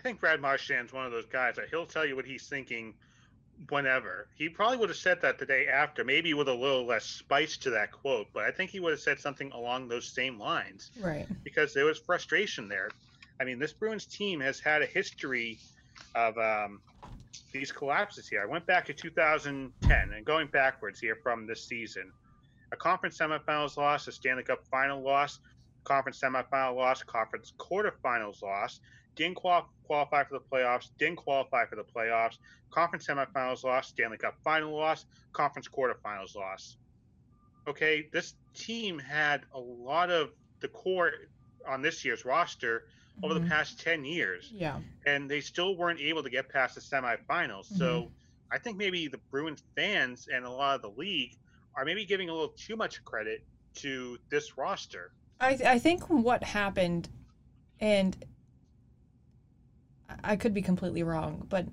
[0.00, 2.94] think Brad Marchand's one of those guys that he'll tell you what he's thinking
[3.68, 4.28] whenever.
[4.36, 7.56] He probably would have said that the day after, maybe with a little less spice
[7.58, 10.90] to that quote, but I think he would have said something along those same lines.
[11.00, 11.26] Right.
[11.42, 12.90] Because there was frustration there.
[13.40, 15.58] I mean, this Bruins team has had a history
[16.14, 16.80] of um,
[17.52, 18.42] these collapses here.
[18.42, 22.12] I went back to 2010 and going backwards here from this season.
[22.72, 25.38] A conference semifinals loss, a Stanley Cup final loss,
[25.84, 28.80] conference semifinal loss, conference quarterfinals loss,
[29.16, 32.38] didn't qualify for the playoffs, didn't qualify for the playoffs,
[32.70, 36.76] conference semifinals loss, Stanley Cup final loss, conference quarterfinals loss.
[37.66, 41.10] Okay, this team had a lot of the core
[41.66, 42.84] on this year's roster
[43.22, 43.44] over mm-hmm.
[43.44, 44.50] the past 10 years.
[44.52, 44.78] Yeah.
[45.06, 47.66] And they still weren't able to get past the semifinals.
[47.66, 47.76] Mm-hmm.
[47.76, 48.12] So
[48.52, 51.36] I think maybe the Bruins fans and a lot of the league
[51.74, 53.44] are maybe giving a little too much credit
[53.76, 55.12] to this roster.
[55.40, 57.08] I, I think what happened,
[57.80, 58.16] and
[60.22, 61.66] I could be completely wrong, but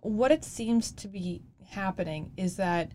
[0.00, 2.92] what it seems to be happening is that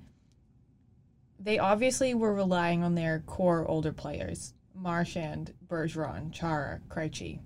[1.39, 7.39] they obviously were relying on their core older players Marchand, Bergeron, Chara, Krejci.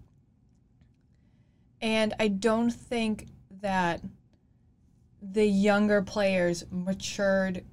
[1.81, 3.27] And I don't think
[3.62, 4.01] that
[5.21, 7.63] the younger players matured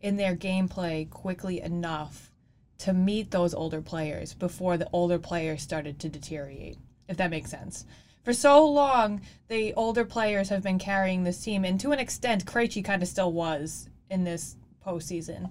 [0.00, 2.30] in their gameplay quickly enough
[2.78, 6.76] to meet those older players before the older players started to deteriorate,
[7.08, 7.86] if that makes sense
[8.24, 12.46] for so long, the older players have been carrying this team, and to an extent,
[12.46, 15.50] Krejci kind of still was in this postseason,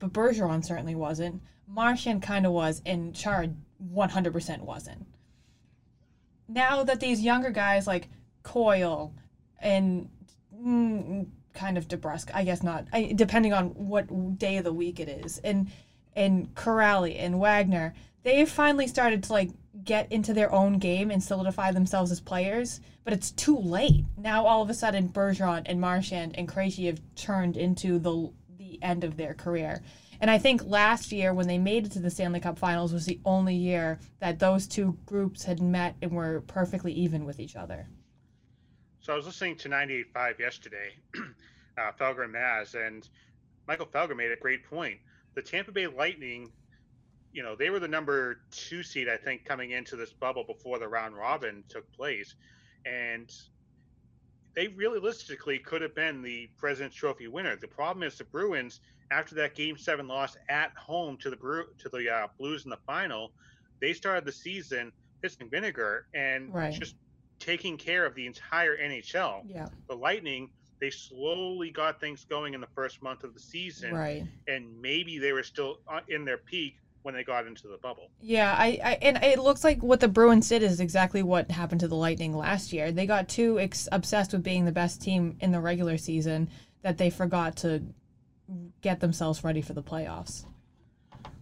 [0.00, 1.40] but Bergeron certainly wasn't.
[1.68, 3.50] Marchand kind of was, and Chara
[3.94, 5.06] 100% wasn't.
[6.48, 8.08] Now that these younger guys like
[8.42, 9.14] Coyle
[9.60, 10.08] and
[10.52, 14.98] mm, kind of DeBrusk, I guess not, I, depending on what day of the week
[14.98, 15.70] it is, and
[16.16, 19.50] and Kuraly and Wagner, they've finally started to like
[19.84, 24.04] get into their own game and solidify themselves as players, but it's too late.
[24.16, 28.82] Now all of a sudden Bergeron and Marchand and Krejci have turned into the the
[28.82, 29.82] end of their career.
[30.20, 33.06] And I think last year when they made it to the Stanley Cup Finals was
[33.06, 37.56] the only year that those two groups had met and were perfectly even with each
[37.56, 37.88] other.
[39.00, 43.08] So I was listening to 98.5 yesterday, uh, Felger and Maz, and
[43.66, 44.98] Michael Felger made a great point.
[45.34, 46.52] The Tampa Bay Lightning
[47.32, 50.78] you know, they were the number two seed, I think, coming into this bubble before
[50.78, 52.34] the round robin took place.
[52.84, 53.32] And
[54.56, 57.56] they realistically could have been the President's Trophy winner.
[57.56, 61.66] The problem is the Bruins, after that Game Seven loss at home to the Brew
[61.78, 63.32] to the uh, Blues in the final,
[63.80, 66.72] they started the season pissing vinegar and right.
[66.72, 66.96] just
[67.38, 69.42] taking care of the entire NHL.
[69.46, 69.68] Yeah.
[69.88, 74.24] The Lightning, they slowly got things going in the first month of the season, Right.
[74.48, 78.10] and maybe they were still uh, in their peak when they got into the bubble.
[78.20, 81.80] Yeah, I, I and it looks like what the Bruins did is exactly what happened
[81.80, 82.92] to the Lightning last year.
[82.92, 86.50] They got too ex- obsessed with being the best team in the regular season
[86.82, 87.82] that they forgot to
[88.82, 90.44] get themselves ready for the playoffs.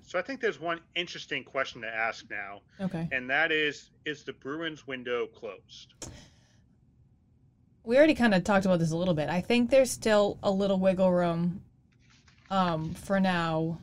[0.03, 3.09] So I think there's one interesting question to ask now, Okay.
[3.13, 5.95] and that is: Is the Bruins window closed?
[7.85, 9.29] We already kind of talked about this a little bit.
[9.29, 11.63] I think there's still a little wiggle room
[12.51, 13.79] um, for now,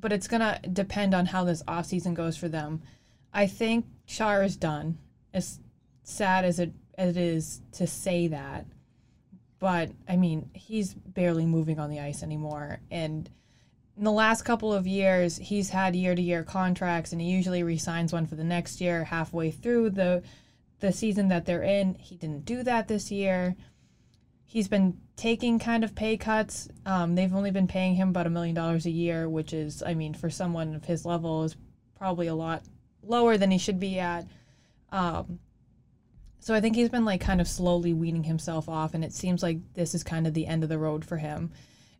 [0.00, 2.82] but it's going to depend on how this off season goes for them.
[3.32, 4.98] I think Chara is done.
[5.32, 5.60] As
[6.02, 8.66] sad as it as it is to say that,
[9.58, 12.80] but I mean, he's barely moving on the ice anymore.
[12.90, 13.30] And
[13.96, 17.62] in the last couple of years, he's had year to year contracts, and he usually
[17.62, 20.22] resigns one for the next year halfway through the
[20.80, 21.94] the season that they're in.
[21.94, 23.54] He didn't do that this year.
[24.44, 26.66] He's been taking kind of pay cuts.
[26.86, 29.92] Um, they've only been paying him about a million dollars a year, which is, I
[29.92, 31.56] mean, for someone of his level, is
[31.94, 32.62] probably a lot
[33.02, 34.26] lower than he should be at.
[34.90, 35.38] Um,
[36.38, 39.42] so I think he's been like kind of slowly weaning himself off, and it seems
[39.42, 41.52] like this is kind of the end of the road for him.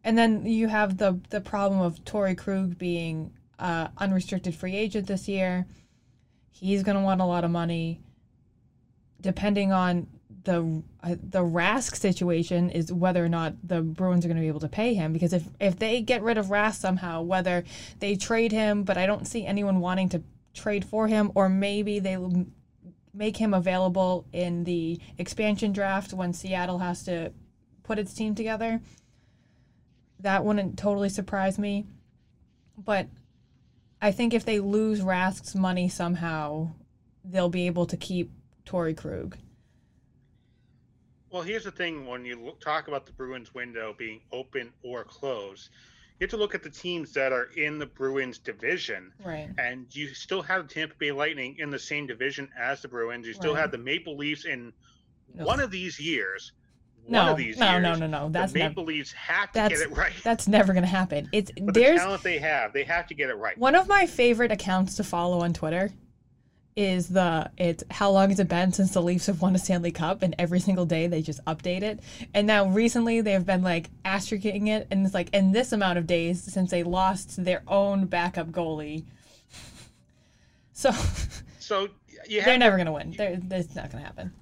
[0.02, 5.06] And then you have the the problem of Torrey Krug being uh, unrestricted free agent
[5.06, 5.66] this year.
[6.48, 8.00] He's going to want a lot of money.
[9.20, 10.06] Depending on
[10.44, 14.48] the uh, the Rask situation is whether or not the Bruins are going to be
[14.48, 17.64] able to pay him because if if they get rid of Rask somehow, whether
[17.98, 20.22] they trade him, but I don't see anyone wanting to
[20.55, 22.18] trade for him, or maybe they
[23.12, 27.33] make him available in the expansion draft when Seattle has to
[27.83, 28.81] put its team together.
[30.20, 31.87] That wouldn't totally surprise me,
[32.76, 33.09] but
[34.03, 36.70] I think if they lose Rask's money somehow,
[37.24, 38.31] they'll be able to keep
[38.64, 39.37] Torrey Krug.
[41.30, 45.04] Well, here's the thing: when you look, talk about the Bruins window being open or
[45.04, 45.68] closed,
[46.18, 49.48] you have to look at the teams that are in the Bruins division, Right.
[49.58, 53.26] and you still have the Tampa Bay Lightning in the same division as the Bruins.
[53.26, 53.60] You still Right.
[53.60, 54.72] have the Maple Leafs in
[55.34, 56.52] one of these years.
[57.06, 58.28] One No, of these no, years, no, no, no.
[58.28, 60.12] That's the Maple Leafs have to get it right.
[60.22, 61.28] that's never gonna happen.
[61.32, 63.56] It's But the there's talent they have, they have to get it right.
[63.56, 65.90] one of my favorite accounts to follow on Twitter
[66.80, 69.90] is the it's how long has it been since the Leafs have won a Stanley
[69.90, 72.00] Cup and every single day they just update it.
[72.32, 76.06] And now recently they've been like asterisking it and it's like in this amount of
[76.06, 79.04] days since they lost their own backup goalie.
[80.72, 80.90] So
[81.58, 81.88] So
[82.26, 83.10] you they're never gonna win.
[83.10, 84.32] They're, it's not gonna happen.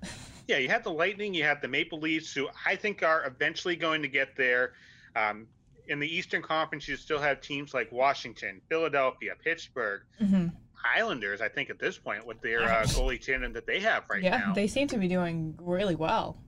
[0.47, 3.75] Yeah, you have the Lightning, you have the Maple Leafs, who I think are eventually
[3.75, 4.75] going to get there.
[5.17, 5.49] Um,
[5.89, 10.47] in the Eastern Conference, you still have teams like Washington, Philadelphia, Pittsburgh, hmm
[10.85, 11.41] Islanders.
[11.41, 14.39] I think at this point with their uh, goalie tandem that they have right yeah,
[14.39, 14.45] now.
[14.49, 16.39] Yeah, they seem to be doing really well.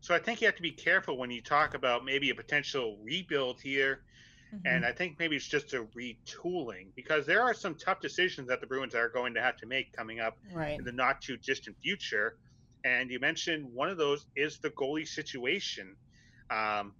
[0.00, 2.98] So I think you have to be careful when you talk about maybe a potential
[3.02, 4.02] rebuild here.
[4.54, 4.60] Mhm.
[4.66, 8.60] And I think maybe it's just a retooling because there are some tough decisions that
[8.60, 10.78] the Bruins are going to have to make coming up right.
[10.78, 12.36] in the not too distant future.
[12.84, 15.96] And you mentioned one of those is the goalie situation.
[16.50, 16.94] Um,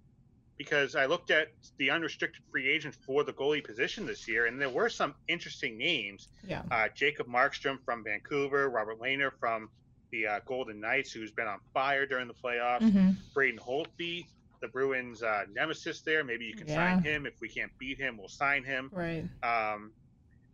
[0.57, 4.59] because I looked at the unrestricted free agents for the goalie position this year, and
[4.61, 6.29] there were some interesting names.
[6.47, 6.63] Yeah.
[6.71, 9.69] Uh, Jacob Markstrom from Vancouver, Robin Lehner from
[10.11, 14.25] the uh, Golden Knights, who's been on fire during the playoffs, hmm Braden Holtby,
[14.61, 16.23] the Bruins' uh, nemesis there.
[16.23, 16.75] Maybe you can Yeah.
[16.95, 17.25] sign him.
[17.25, 18.89] If we can't beat him, we'll sign him.
[18.93, 19.25] Right.
[19.43, 19.91] Um,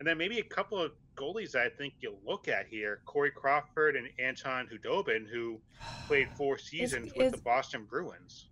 [0.00, 3.94] and then maybe a couple of goalies I think you'll look at here: Corey Crawford
[3.94, 5.60] and Anton Khudobin, who
[6.08, 8.48] played four seasons with is- the Boston Bruins.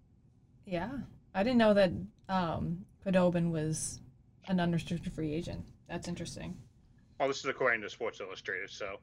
[0.65, 0.91] Yeah,
[1.35, 1.93] I didn't know that
[2.29, 4.01] um, was
[4.49, 5.65] an unrestricted free agent.
[5.89, 6.57] That's interesting.
[7.19, 8.97] Well, this is according to Sports Illustrated, so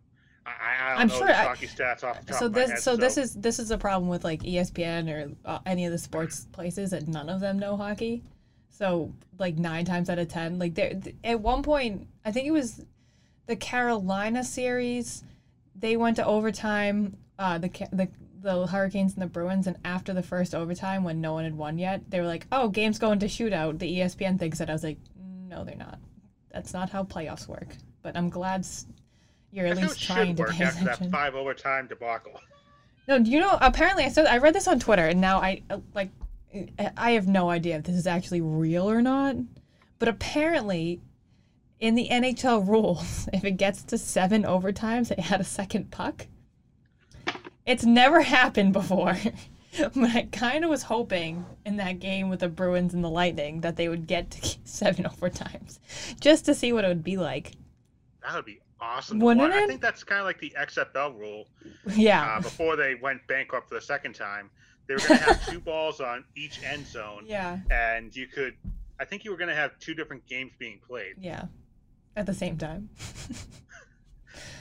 [0.46, 2.70] I, I don't I'm know sure hockey stats off the top So of my this,
[2.72, 2.80] head.
[2.80, 5.98] so this is this is a problem with like ESPN or uh, any of the
[5.98, 8.24] sports places that none of them know hockey.
[8.70, 12.52] So like nine times out of ten, like there at one point, I think it
[12.52, 12.86] was
[13.46, 15.24] the Carolina series.
[15.76, 17.18] They went to overtime.
[17.40, 18.08] Uh, the the
[18.42, 21.78] the Hurricanes and the Bruins, and after the first overtime, when no one had won
[21.78, 24.84] yet, they were like, "Oh, game's going to shootout." The ESPN thinks that "I was
[24.84, 24.98] like,
[25.48, 26.00] no, they're not.
[26.52, 27.68] That's not how playoffs work."
[28.02, 28.66] But I'm glad
[29.52, 31.12] you're at least trying to work pay after attention.
[31.12, 32.40] that five overtime debacle.
[33.08, 35.80] No, you know, apparently I said I read this on Twitter, and now I uh,
[35.94, 36.10] like
[36.98, 39.36] I have no idea if this is actually real or not.
[40.00, 41.02] But apparently,
[41.80, 46.28] in the NHL rules, if it gets to seven overtimes, they add a second puck.
[47.68, 49.16] It's never happened before.
[49.78, 53.62] but I kind of was hoping in that game with the Bruins and the Lightning
[53.62, 55.78] that they would get to seven overtimes,
[56.20, 57.52] just to see what it would be like.
[58.24, 59.20] That would be awesome.
[59.20, 59.56] Wouldn't watch.
[59.56, 61.48] I think that's kind of like the XFL rule.
[61.96, 62.38] Yeah.
[62.38, 64.50] Uh, before they went bankrupt for the second time,
[64.88, 67.60] they were going to have two balls on each end zone, yeah.
[67.70, 68.56] and you could.
[69.00, 71.16] I think you were going to have two different games being played.
[71.20, 71.46] Yeah.
[72.16, 72.90] At the same time.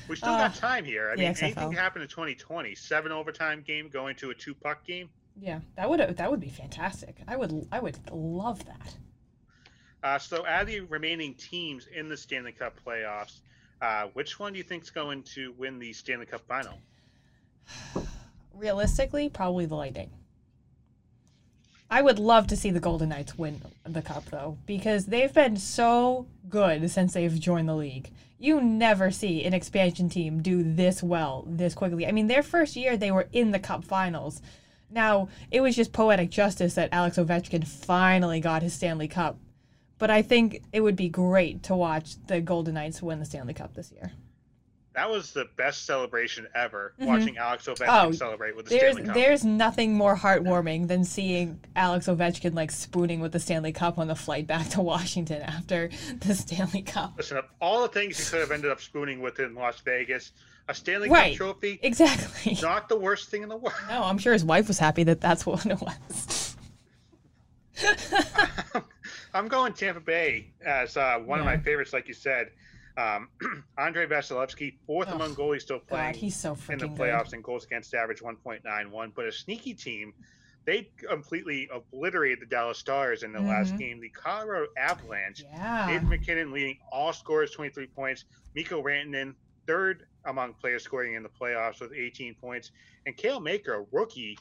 [0.09, 1.11] We still Uh, got time here.
[1.11, 1.43] I mean, XFL.
[1.45, 2.75] anything happened in 2020.
[2.75, 5.09] Seven overtime game going to a two puck game.
[5.41, 5.61] yeah.
[5.77, 7.17] That would that would be fantastic.
[7.29, 8.97] I would I would love that.
[10.03, 13.41] Uh, so, out of the remaining teams in the Stanley Cup playoffs,
[13.83, 16.79] uh, which one do you think is going to win the Stanley Cup final?
[18.55, 20.11] Realistically, probably the Lightning.
[21.91, 25.57] I would love to see the Golden Knights win the cup though, because they've been
[25.57, 28.11] so good since they've joined the league.
[28.39, 32.07] You never see an expansion team do this well this quickly.
[32.07, 34.43] I mean, their first year they were in the cup finals.
[34.91, 39.39] Now, it was just poetic justice that Alex Ovechkin finally got his Stanley Cup.
[39.99, 43.55] But I think it would be great to watch the Golden Knights win the Stanley
[43.55, 44.13] Cup this year.
[44.97, 46.95] That was the best celebration ever.
[46.99, 47.07] Mhm.
[47.07, 49.15] Watching Alex Ovechkin Oh, celebrate with the Stanley Cup.
[49.15, 54.09] there's nothing more heartwarming than seeing Alex Ovechkin like spooning with the Stanley Cup on
[54.09, 55.91] the flight back to Washington after
[56.21, 57.13] the Stanley Cup.
[57.19, 60.33] Listen, of all the things you could have ended up spooning with in Las Vegas,
[60.67, 61.33] a Stanley Right.
[61.39, 62.57] Cup trophy, Exactly.
[62.63, 63.77] not the worst thing in the world.
[63.91, 66.57] No, I'm sure his wife was happy that that's what it was.
[69.35, 72.51] I'm going Tampa Bay as uh, one of my favorites, like you said.
[72.97, 73.29] Um,
[73.79, 77.35] Andrei Vasilevskiy, fourth Oh, among goalies still playing God, he's so in the playoffs good.
[77.35, 79.13] and goals against average 1.91.
[79.15, 80.15] But a sneaky team,
[80.65, 83.79] they completely obliterated the Dallas Stars in the last Mhm.
[83.79, 84.01] game.
[84.01, 85.87] The Colorado Avalanche, Yeah.
[85.89, 88.25] Nathan MacKinnon leading all scorers, 23 points.
[88.55, 89.35] Mikko Rantanen,
[89.67, 92.73] third among players scoring in the playoffs with 18 points.
[93.05, 94.39] And Cale Makar, rookie,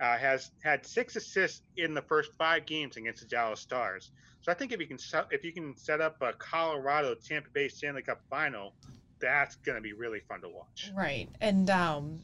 [0.00, 4.10] uh, has had six assists in the first five games against the Dallas Stars.
[4.40, 7.48] So I think if you can set, if you can set up a Colorado Tampa
[7.50, 8.74] Bay Stanley Cup final,
[9.20, 10.90] that's going to be really fun to watch.
[10.94, 11.28] Right.
[11.40, 12.20] And um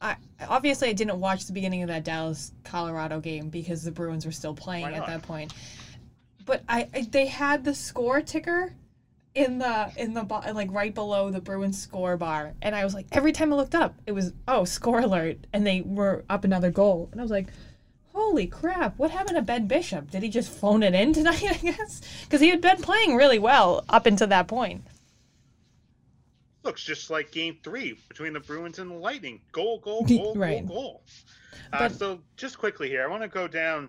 [0.00, 0.16] I
[0.48, 4.32] obviously I didn't watch the beginning of that Dallas Colorado game because the Bruins were
[4.32, 5.52] still playing at that point.
[6.46, 8.74] But I, I they had the score ticker
[9.38, 12.94] in the in the bo- like right below the Bruins score bar and I was
[12.94, 16.44] like every time I looked up it was oh score alert and they were up
[16.44, 17.48] another goal and I was like
[18.12, 21.54] holy crap what happened to Ben Bishop did he just phone it in tonight I
[21.58, 24.82] guess because he had been playing really well up until that point
[26.64, 29.40] Looks just like Game Three between the Bruins and the Lightning.
[29.52, 30.66] Goal, goal, goal, Right.
[30.66, 31.02] goal, goal.
[31.72, 33.88] Uh, But- so just quickly here, I want to go down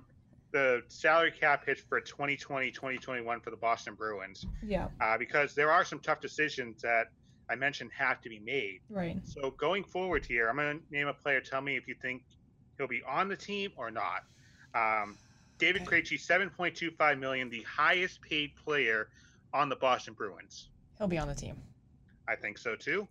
[0.51, 5.71] the salary cap hits for 2020, 2021 for the Boston Bruins yeah uh, because there
[5.71, 7.05] are some tough decisions that
[7.49, 8.79] I mentioned have to be made.
[8.89, 11.41] right So going forward here, I'm going to name a player.
[11.41, 12.21] Tell me if you think
[12.77, 14.21] he'll be on the team or not.
[14.75, 15.17] Um,
[15.57, 16.01] David Okay.
[16.01, 19.09] Krejci, 7.25 million, the highest paid player
[19.53, 20.69] on the Boston Bruins.
[20.97, 21.57] he'll be on the team
[22.27, 23.07] I think so too.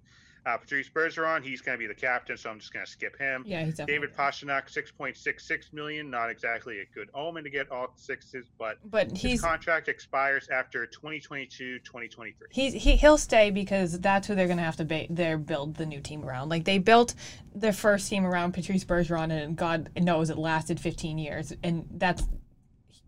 [0.47, 3.19] Uh, Patrice Bergeron, he's going to be the captain, so I'm just going to skip
[3.19, 3.45] him.
[3.47, 8.47] yeah he's David Pastrnak, 6.66 million, not exactly a good omen to get all sixes,
[8.59, 12.49] but but his contract expires after 2022, 2023.
[12.51, 15.87] he's he, he'll stay because that's who they're gonna have to ba- their build the
[15.87, 16.49] new team around.
[16.49, 17.15] Like they built
[17.55, 22.23] their first team around Patrice Bergeron, and God knows it lasted 15 years, and that's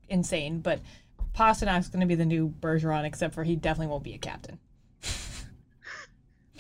[0.09, 0.61] insane.
[0.61, 0.81] But
[1.35, 4.59] Pastrnak's gonna be the new Bergeron, except for he definitely won't be a captain.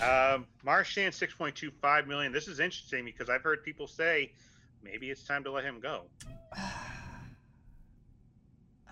[0.02, 2.32] Um, Marchand, 6.25 million.
[2.32, 4.32] This is interesting because I've heard people say
[4.82, 6.04] maybe it's time to let him go.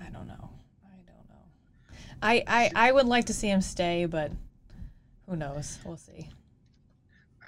[0.01, 0.51] I don't know.
[0.85, 1.45] I don't know.
[2.23, 4.31] I, I I would like to see him stay, but
[5.29, 5.79] who knows?
[5.85, 6.29] We'll see.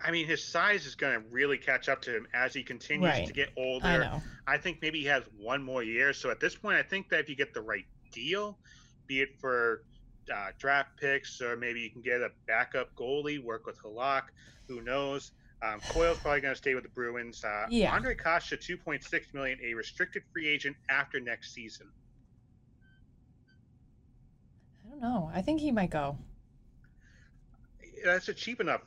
[0.03, 3.11] I mean, his size is going to really catch up to him as he continues
[3.11, 3.27] Right.
[3.27, 3.87] to get older.
[3.87, 4.23] I know.
[4.47, 6.13] I think maybe he has one more year.
[6.15, 8.59] So at this point, I think that if you get the right deal,
[9.07, 9.83] be it for
[10.35, 14.25] uh, draft picks or maybe you can get a backup goalie, work with Halak,
[14.69, 15.33] who knows.
[15.63, 17.45] Um, Coyle's probably going to stay with the Bruins.
[17.45, 17.97] Uh, Yeah.
[17.99, 21.87] Ondrej Kase, 2.6 million, a restricted free agent after next season.
[24.87, 25.31] I don't know.
[25.35, 26.17] I think he might go.
[28.05, 28.81] That's a cheap enough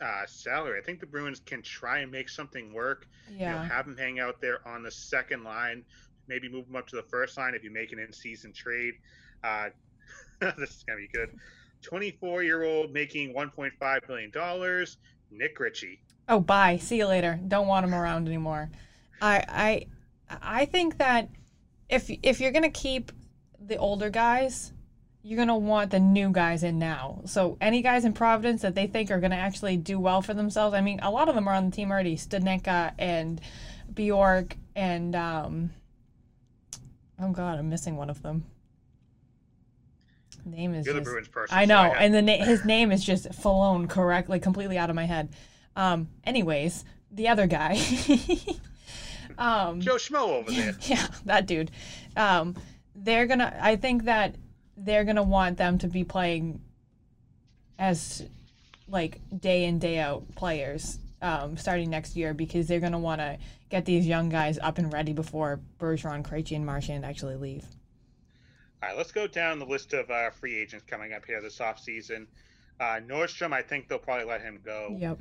[0.00, 0.80] uh, salary.
[0.80, 3.06] I think the Bruins can try and make something work.
[3.30, 3.68] You know, Yeah.
[3.68, 5.84] have him hang out there on the second line,
[6.26, 8.94] maybe move him up to the first line if you make an in-season trade.
[9.44, 9.68] Uh,
[10.58, 11.30] this is gonna be good.
[11.82, 14.98] 24 year old making 1.5 million dollars.
[15.30, 16.00] Nick Ritchie.
[16.28, 16.76] Oh, bye.
[16.78, 17.38] See you later.
[17.48, 18.70] Don't want him around anymore.
[19.20, 19.86] I
[20.30, 21.28] I I think that
[21.88, 23.12] if if you're gonna keep
[23.60, 24.72] the older guys,
[25.22, 27.22] you're gonna want the new guys in now.
[27.24, 30.74] So any guys in Providence that they think are gonna actually do well for themselves.
[30.74, 32.16] I mean, a lot of them are on the team already.
[32.16, 33.40] Studnicka and
[33.92, 35.70] Bjork and um.
[37.20, 38.44] Oh God, I'm missing one of them.
[40.48, 41.56] Name is You're the Bruins person.
[41.56, 44.96] I so know, and the na- his name is just flown correctly, completely out of
[44.96, 45.30] my head.
[45.76, 47.72] Um, anyways, the other guy,
[49.38, 50.74] um, Joe Schmo over there.
[50.82, 51.70] yeah, that dude.
[52.16, 52.56] Um,
[52.94, 53.56] they're gonna.
[53.60, 54.34] I think that
[54.76, 56.60] they're gonna want them to be playing
[57.78, 58.26] as
[58.88, 63.38] like day in day out players um, starting next year because they're gonna want to
[63.70, 67.64] get these young guys up and ready before Bergeron, Krejci, and Marchand actually leave.
[68.82, 71.58] All right, let's go down the list of uh, free agents coming up here this
[71.58, 72.26] offseason.
[72.80, 74.96] Uh, Nordstrom, I think they'll probably let him go.
[75.00, 75.18] Yep,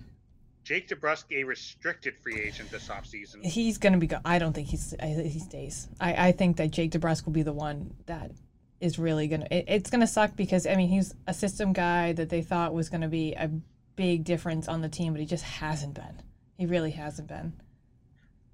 [0.64, 3.44] Jake DeBrusk, a restricted free agent this offseason.
[3.44, 4.08] he's gonna be.
[4.08, 4.94] Go- I don't think he's.
[5.02, 5.88] He stays.
[6.00, 8.32] I, I think that Jake DeBrusk will be the one that
[8.80, 9.48] is really gonna.
[9.50, 12.90] It, it's gonna suck because I mean he's a system guy that they thought was
[12.90, 13.50] gonna be a
[13.96, 16.22] big difference on the team, but he just hasn't been.
[16.60, 17.54] He really hasn't been.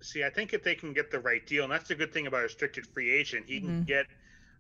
[0.01, 2.28] See, I think if they can get the right deal, and that's the good thing
[2.28, 3.86] about a restricted free agent, he can Mhm.
[3.86, 4.06] get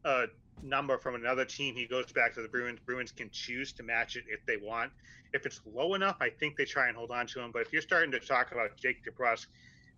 [0.05, 0.25] a
[0.61, 1.75] number from another team.
[1.75, 2.79] He goes back to the Bruins.
[2.85, 4.91] Bruins can choose to match it if they want.
[5.33, 7.51] If it's low enough, I think they try and hold on to him.
[7.51, 9.47] But if you're starting to talk about Jake DeBrusk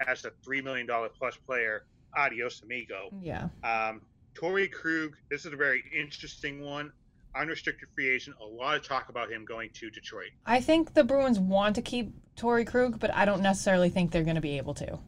[0.08, 1.86] as a three million dollar plus player,
[2.16, 3.10] adios amigo.
[3.22, 3.50] Yeah.
[3.64, 4.02] Um,
[4.34, 6.92] Torrey Krug, this is a very interesting one.
[7.36, 8.38] Unrestricted free agent.
[8.42, 10.30] A lot of talk about him going to Detroit.
[10.46, 14.24] I think the Bruins want to keep Torrey Krug, but I don't necessarily think they're
[14.24, 15.00] going to be able to.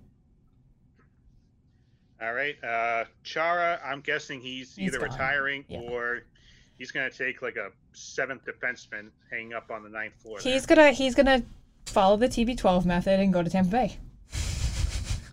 [2.22, 2.56] All right.
[2.64, 5.10] Uh, Chara, I'm guessing he's, He's either gone.
[5.12, 5.80] retiring Yeah.
[5.80, 6.24] or
[6.78, 10.40] he's going to take like a seventh defenseman hanging up on the ninth floor.
[10.40, 11.44] He's gonna he's gonna
[11.86, 13.98] follow the TB12 method and go to Tampa Bay.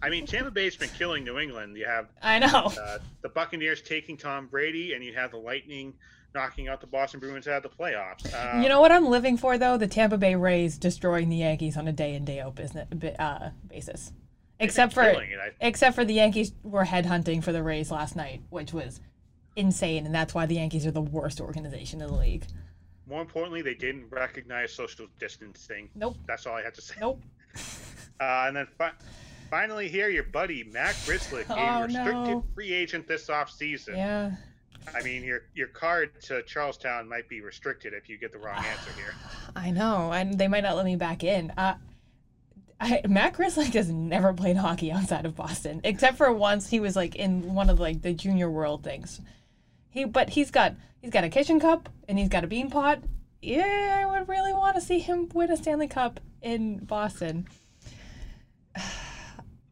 [0.03, 1.77] I mean, Tampa Bay's been killing New England.
[1.79, 2.71] You have I know.
[2.81, 5.95] uh, the Buccaneers taking Tom Brady, and you have the Lightning
[6.35, 8.27] knocking out the Boston Bruins out of the playoffs.
[8.35, 9.77] Um, you know what I'm living for though?
[9.79, 12.87] The Tampa Bay Rays destroying the Yankees on a day in day out business
[13.19, 14.13] uh, basis.
[14.65, 15.17] Except for it.
[15.17, 19.01] I, except for the Yankees were headhunting for the Rays last night, which was
[19.57, 22.45] insane, and that's why the Yankees are the worst organization in the league.
[23.07, 25.89] more importantly, they didn't recognize social distancing.
[25.95, 26.17] Nope.
[26.27, 26.95] That's all I had to say.
[27.01, 27.23] Nope.
[28.21, 28.93] Uh, and then fi-
[29.51, 32.45] finally, here, your buddy Matt Grzelcyk, a Oh, restricted no.
[32.55, 33.97] free agent this offseason.
[33.97, 34.31] Yeah.
[34.95, 38.65] I mean, your your card to Charlestown might be restricted if you get the wrong
[38.65, 39.15] answer here.
[39.57, 41.51] I know, and they might not let me back in.
[41.59, 41.75] Uh,
[42.81, 46.97] I, Matt Grizzly has never played hockey outside of Boston, except for once he was
[46.97, 49.21] like in one of like the junior world things.
[49.91, 53.01] He, but he's got he's got a kitchen cup and he's got a bean pot.
[53.41, 57.47] Yeah, I would really want to see him win a Stanley Cup in Boston.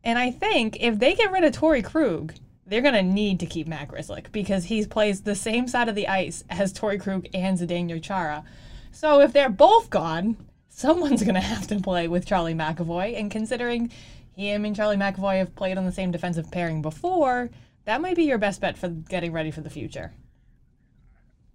[0.05, 2.35] And I think if they get rid of Torrey Krug,
[2.67, 6.09] they're gonna need to keep Matt Grzelcyk because he plays the same side of the
[6.09, 8.43] ice as Torrey Krug and Zdeno Chara.
[8.91, 10.37] So if they're both gone,
[10.83, 13.19] someone's gonna have to play with Charlie McAvoy.
[13.19, 13.91] And considering
[14.37, 17.51] him and Charlie McAvoy have played on the same defensive pairing before,
[17.85, 20.13] that might be your best bet for getting ready for the future.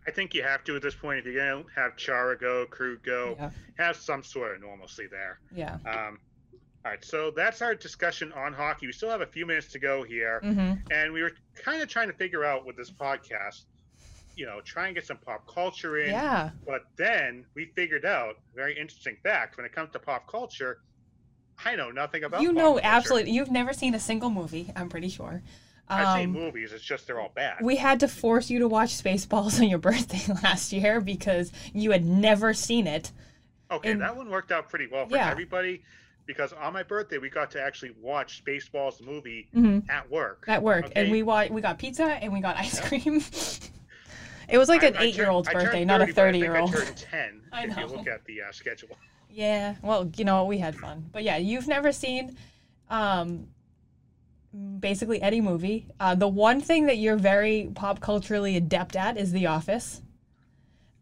[0.07, 3.03] I think you have to at this point if you're gonna have Chara go, Krug
[3.03, 3.49] go, Yeah.
[3.77, 5.39] have some sort of normalcy there.
[5.53, 5.73] Yeah.
[5.85, 6.19] Um,
[6.85, 8.85] all right, so that's our discussion on hockey.
[8.87, 10.73] We still have a few minutes to go here, Mm-hmm.
[10.91, 13.65] and we were kind of trying to figure out with this podcast,
[14.37, 16.11] you know, try and get some pop culture in.
[16.11, 16.51] Yeah.
[16.65, 20.79] But then we figured out a very interesting fact when it comes to pop culture.
[21.65, 22.41] I know nothing about.
[22.43, 22.81] You know, culture.
[22.85, 23.31] absolutely.
[23.31, 25.41] You've never seen a single movie, I'm pretty sure.
[25.89, 26.73] I've seen Um, movies.
[26.73, 27.57] It's just they're all bad.
[27.61, 31.91] we had to force you to watch Spaceballs on your birthday last year because you
[31.91, 33.11] had never seen it.
[33.71, 35.29] Okay, And- that one worked out pretty well for Yeah.
[35.31, 35.81] everybody
[36.25, 39.89] because on my birthday we got to actually watch Spaceballs movie Mm-hmm.
[39.89, 40.43] at work.
[40.47, 43.21] At work, and we wa- we got pizza and we got ice cream.
[44.49, 46.71] it was like an I- I eight-year-old's turned birthday, not a 30, but I think
[46.71, 46.75] thirty-year-old.
[46.75, 47.41] I turned ten.
[47.51, 47.73] I know.
[47.73, 48.89] if you look at the uh, schedule.
[49.29, 51.05] Yeah, well, you know, we had fun.
[51.11, 52.37] But yeah, you've never seen
[52.89, 53.47] um
[54.79, 55.87] basically any movie.
[55.99, 60.01] Uh, the one thing that you're very pop culturally adept at is The Office.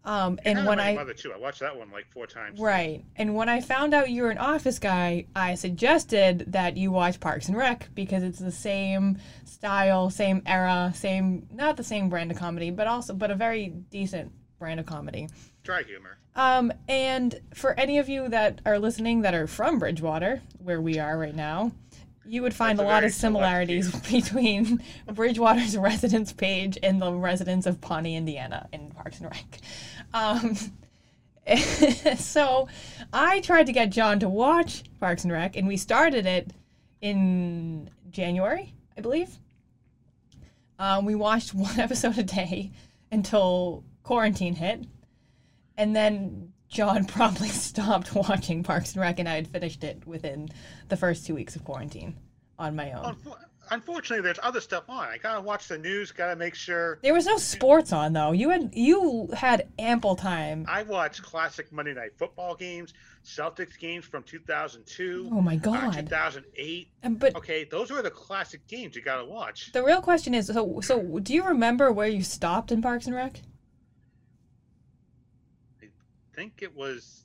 [0.06, 2.60] Um, and when my I mother too, I watched that one like four times.
[2.60, 6.92] right, and when I found out you were an Office guy, I suggested that you
[6.92, 12.10] watch Parks and Rec because it's the same style, same era, same not the same
[12.10, 15.28] brand of comedy, but also but a very decent brand of comedy.
[15.64, 16.18] Dry humor.
[16.36, 21.00] Um, and for any of you that are listening that are from Bridgewater, where we
[21.00, 21.72] are right now,
[22.28, 24.82] you would find That's a a lot of similarities between
[25.12, 29.60] Bridgewater's residence page and the residents of Pawnee, Indiana, in Parks and Rec.
[30.16, 30.56] Um,
[32.18, 32.70] so
[33.14, 36.52] I tried to get John to watch Parks and Rec, and we started it
[37.02, 39.30] in January, I believe.
[40.80, 42.72] Um, we watched one episode a day
[43.12, 44.86] until quarantine hit.
[45.78, 50.50] And then John promptly stopped watching Parks and Rec, and I had finished it within
[50.88, 52.16] the first two weeks of quarantine
[52.58, 53.18] on my own.
[53.66, 55.08] Unfo- unfortunately, there's other stuff on.
[55.08, 56.12] I gotta watch the news.
[56.12, 57.00] Gotta make sure.
[57.02, 58.32] There was no sports on though.
[58.32, 60.66] You had you had ample time.
[60.68, 62.94] I watched classic Monday Night Football games,
[63.24, 65.94] Celtics games from 2002, Oh my uh, god.
[65.94, 66.88] 2008.
[67.04, 69.72] And but Okay, those were the classic games you gotta watch.
[69.72, 73.16] the real question is so so do you remember where you stopped in Parks and
[73.16, 73.42] Rec?
[75.82, 75.88] I
[76.36, 77.24] think it was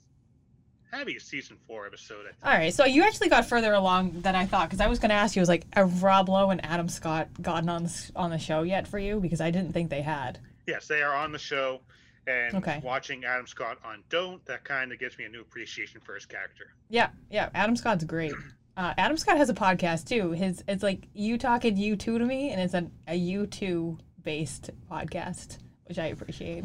[0.91, 2.21] had to be a season four episode.
[2.23, 2.37] I think.
[2.45, 5.11] All right, so you actually got further along than I thought because I was going
[5.11, 8.31] to ask you, was like, have Rob Lowe and Adam Scott gotten on the, on
[8.31, 9.21] the show yet for you?
[9.21, 10.39] Because I didn't think they had.
[10.67, 11.81] Yes, they are on the show,
[12.27, 12.81] and Okay.
[12.85, 16.27] watching Adam Scott on Don't that kind of gives me a new appreciation for his
[16.27, 16.73] character.
[16.89, 18.33] Yeah, yeah, Adam Scott's great.
[18.77, 20.31] Uh, Adam Scott has a podcast too.
[20.31, 23.99] His it's like you talking you two to me, and it's a a you two
[24.23, 26.65] based podcast, which I appreciate.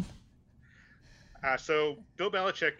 [1.44, 2.74] Uh, so Bill Belichick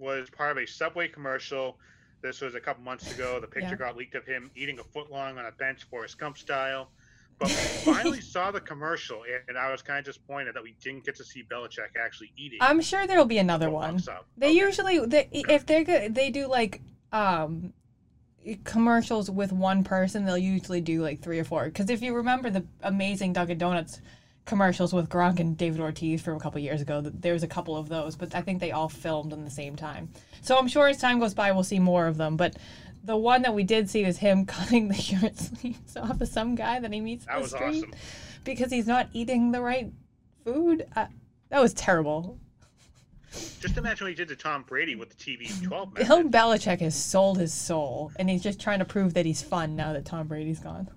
[0.00, 1.78] was part of a Subway commercial.
[2.22, 3.38] This was a couple months ago.
[3.40, 3.76] The picture Yeah.
[3.76, 6.90] got leaked of him eating a foot long on a bench, Forrest Gump style.
[7.38, 7.54] But we
[7.94, 11.24] finally saw the commercial, and I was kind of disappointed that we didn't get to
[11.24, 12.58] see Belichick actually eating.
[12.60, 14.02] I'm sure there'll be another one.
[14.36, 14.56] They Okay.
[14.58, 16.80] usually they if they're good they do like
[17.12, 17.72] um
[18.64, 22.48] commercials with one person they'll usually do like three or four because if you remember
[22.48, 24.00] the amazing Dunkin' Donuts
[24.46, 27.48] commercials with Gronk and David Ortiz from a couple years ago th- there was a
[27.48, 30.08] couple of those but I think they all filmed in the same time
[30.42, 32.56] so I'm sure as time goes by we'll see more of them but
[33.04, 36.54] the one that we did see was him cutting the shirt sleeves off of some
[36.54, 37.92] guy that he meets in the was street awesome.
[38.44, 39.92] because he's not eating the right
[40.44, 41.06] food uh,
[41.50, 42.38] that was terrible
[43.60, 46.24] Just imagine what he did to Tom Brady with the TB12 Bill.
[46.24, 49.92] Belichick has sold his soul, and he's just trying to prove that he's fun now
[49.92, 50.88] that Tom Brady's gone.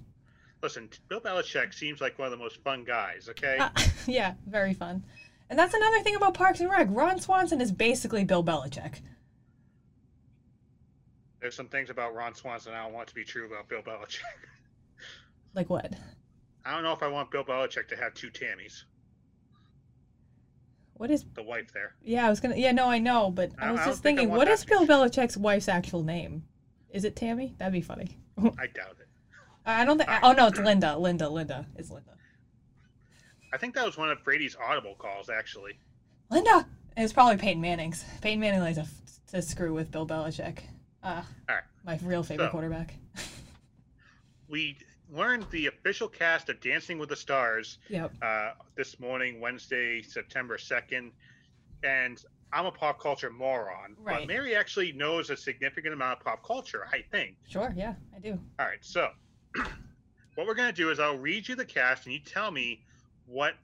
[0.64, 3.28] Listen, Bill Belichick seems like one of the most fun guys.
[3.30, 3.70] Okay, Uh,
[4.08, 5.04] yeah, very fun.
[5.50, 6.88] And that's another thing about Parks and Rec.
[6.90, 9.02] Ron Swanson is basically Bill Belichick.
[11.42, 14.22] there's some things about Ron Swanson I don't want to be true about Bill Belichick.
[15.56, 15.94] Like what?
[16.66, 18.86] I don't know if I want Bill Belichick to have two Tammys.
[20.96, 21.26] What is?
[21.36, 21.94] The wife there.
[22.02, 22.56] Yeah, I was gonna.
[22.56, 24.48] Yeah, no, I know, but I I- was I just don't think I thinking, what
[24.48, 26.44] is Bill be- Belichick's wife's actual name?
[26.90, 27.54] Is it Tammy?
[27.60, 28.18] That'd be funny.
[28.40, 29.08] I doubt it.
[29.66, 30.10] I don't think.
[30.24, 30.98] Oh no, it's Linda.
[30.98, 31.30] Linda.
[31.30, 31.66] Linda.
[31.78, 32.12] It's Linda.
[33.54, 35.74] I think that was one of Brady's audible calls, actually.
[36.30, 36.68] Linda.
[36.98, 38.04] It's probably Peyton Manning's.
[38.22, 38.88] Peyton Manning likes to,
[39.32, 40.60] to screw with Bill Belichick.
[41.04, 41.64] Uh, All right.
[41.86, 42.96] My real favorite So- quarterback.
[44.50, 44.78] We
[45.12, 48.12] learned the official cast of Dancing with the Stars Yep.
[48.22, 51.12] uh, this morning, Wednesday, September 2nd.
[51.84, 54.20] And I'm a pop culture moron, Right.
[54.20, 57.36] but Mary actually knows a significant amount of pop culture, I think.
[57.48, 57.74] Sure.
[57.76, 58.40] Yeah, I do.
[58.60, 59.10] All right, so
[60.36, 62.84] what we're going to do is I'll read you the cast and you tell me
[63.28, 63.56] what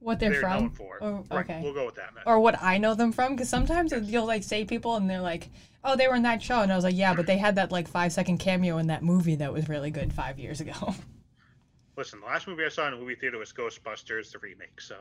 [0.00, 0.60] What they're, they're, from.
[0.64, 0.98] known for.
[1.00, 1.60] Oh, right, okay.
[1.62, 2.14] we'll go with that.
[2.14, 2.24] Matt.
[2.26, 3.34] or what I know them from.
[3.34, 5.48] Because sometimes you'll like say people and they're like,
[5.84, 7.70] "Oh, they were in that show," and I was like, "Yeah, but they had that
[7.72, 10.94] like five second cameo in that movie that was really good five years ago."
[11.96, 14.80] Listen, the last movie I saw in a movie theater was Ghostbusters, the remake.
[14.80, 14.96] So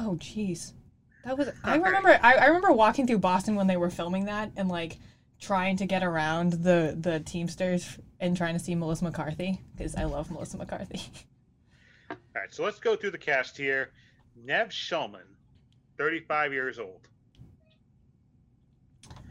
[0.00, 0.72] oh, jeez,
[1.24, 1.48] that was.
[1.62, 2.18] I remember.
[2.22, 4.98] I, I remember walking through Boston when they were filming that and like
[5.40, 10.04] trying to get around the the Teamsters and trying to see Melissa McCarthy because I
[10.04, 11.00] love Melissa McCarthy.
[12.10, 13.90] All right, so let's go through the cast here.
[14.44, 15.26] Nev Schulman,
[15.98, 17.08] 35 years old.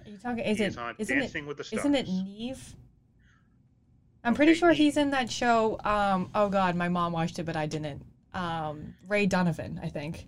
[0.06, 0.44] Are you talking?
[0.44, 0.68] Is He it?
[0.68, 1.22] is on Isn't it?
[1.22, 1.82] Dancing with the Stars.
[1.82, 2.76] Isn't it Neve?
[4.24, 4.78] I'm pretty sure Neve.
[4.78, 5.80] he's in that show.
[5.84, 8.04] Um, oh God, my mom watched it, but I didn't.
[8.34, 10.28] Um, Ray Donovan, I think.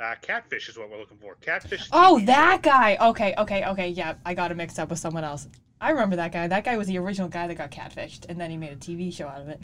[0.00, 1.34] Uh, Catfish is what we're looking for.
[1.36, 1.88] Catfish.
[1.92, 2.96] Oh, TV that guy.
[3.00, 3.88] Okay, okay, okay.
[3.88, 5.46] Yeah, I got it mixed up with someone else.
[5.80, 6.46] I remember that guy.
[6.46, 9.12] That guy was the original guy that got catfished, and then he made a TV
[9.12, 9.62] show out of it.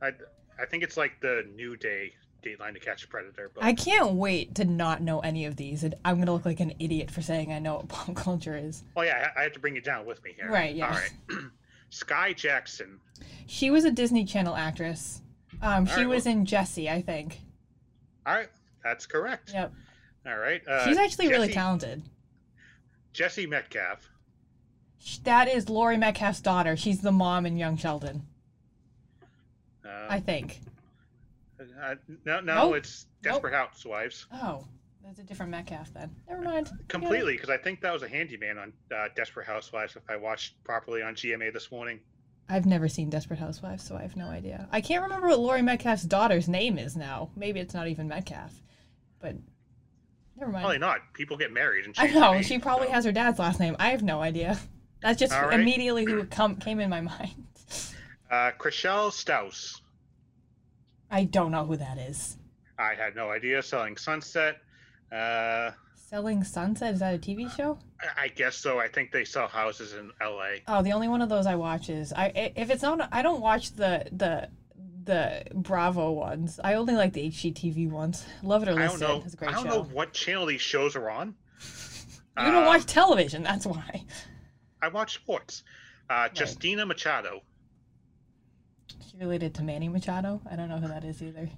[0.00, 0.10] I,
[0.60, 2.12] I think it's like the New Day
[2.42, 3.50] Dateline to Catch a Predator.
[3.54, 5.84] But I can't wait to not know any of these.
[5.84, 8.82] and I'm gonna look like an idiot for saying I know what pop culture is.
[8.96, 10.50] oh yeah, I, I have to bring it down with me here.
[10.50, 10.88] Right, yeah.
[10.88, 11.44] All right.
[11.90, 13.00] Skai Jackson.
[13.46, 15.20] She was a Disney Channel actress.
[15.60, 17.38] Um, she Alright, was in Jessie, I think.
[18.26, 18.48] All right,
[18.84, 19.52] that's correct.
[19.52, 19.72] Yep.
[20.26, 20.62] All right.
[20.66, 22.02] Uh, She's actually really talented.
[23.12, 24.08] Jesse Metcalfe.
[25.24, 26.76] That is Laurie Metcalf's daughter.
[26.76, 28.22] She's the mom in Young Sheldon,
[29.84, 30.60] Uh, I think.
[31.60, 32.76] uh, no, no, Nope.
[32.76, 33.34] it's Nope.
[33.34, 34.26] Desperate Housewives.
[34.32, 34.64] Oh,
[35.04, 36.14] that's a different Metcalf then.
[36.28, 36.70] Never mind.
[36.88, 39.96] Completely, because I think that was a handyman on uh, Desperate Housewives.
[39.96, 41.98] If I watched properly on GMA this morning.
[42.48, 44.68] I've never seen Desperate Housewives, so I have no idea.
[44.70, 47.30] I can't remember what Laurie Metcalf's daughter's name is now.
[47.36, 48.52] Maybe it's not even Metcalf,
[49.22, 49.36] but
[50.36, 50.62] never mind.
[50.64, 50.98] Probably not.
[51.14, 52.92] People get married and I know name, she probably so.
[52.92, 53.76] has her dad's last name.
[53.78, 54.58] I have no idea.
[55.00, 55.58] That's just right.
[55.58, 57.30] immediately who come came in my mind.
[58.30, 59.80] Uh, Chrishell Stause.
[61.10, 62.36] I don't know who that is.
[62.78, 63.62] I had no idea.
[63.62, 64.56] Selling Sunset.
[65.14, 67.78] Uh, Selling Sunset is that a TV show?
[68.00, 68.78] I- I guess so.
[68.78, 70.62] I think they sell houses in L.A.
[70.68, 72.26] Oh, the only one of those I watch is I.
[72.26, 74.48] i- If it's not, I don't watch the the
[75.04, 76.60] the Bravo ones.
[76.62, 78.24] I only like the HGTV ones.
[78.42, 79.12] Love It or I List don't It.
[79.18, 79.22] know.
[79.24, 79.70] It's a great I don't show.
[79.70, 81.34] know what channel these shows are on.
[82.38, 83.42] You don't Um, watch television.
[83.42, 84.04] That's why.
[84.80, 85.62] I watch sports.
[86.08, 87.42] Uh, Justina Machado.
[89.10, 90.40] She related to Manny Machado.
[90.50, 91.48] I don't know who that is either.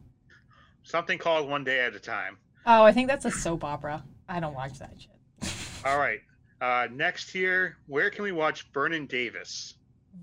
[0.82, 2.38] Something called One Day at a Time.
[2.66, 4.04] Oh, I think that's a soap opera.
[4.28, 5.52] I don't watch that shit.
[5.84, 6.20] All right.
[6.60, 9.74] Uh, next here, where can we watch Vernon Davis?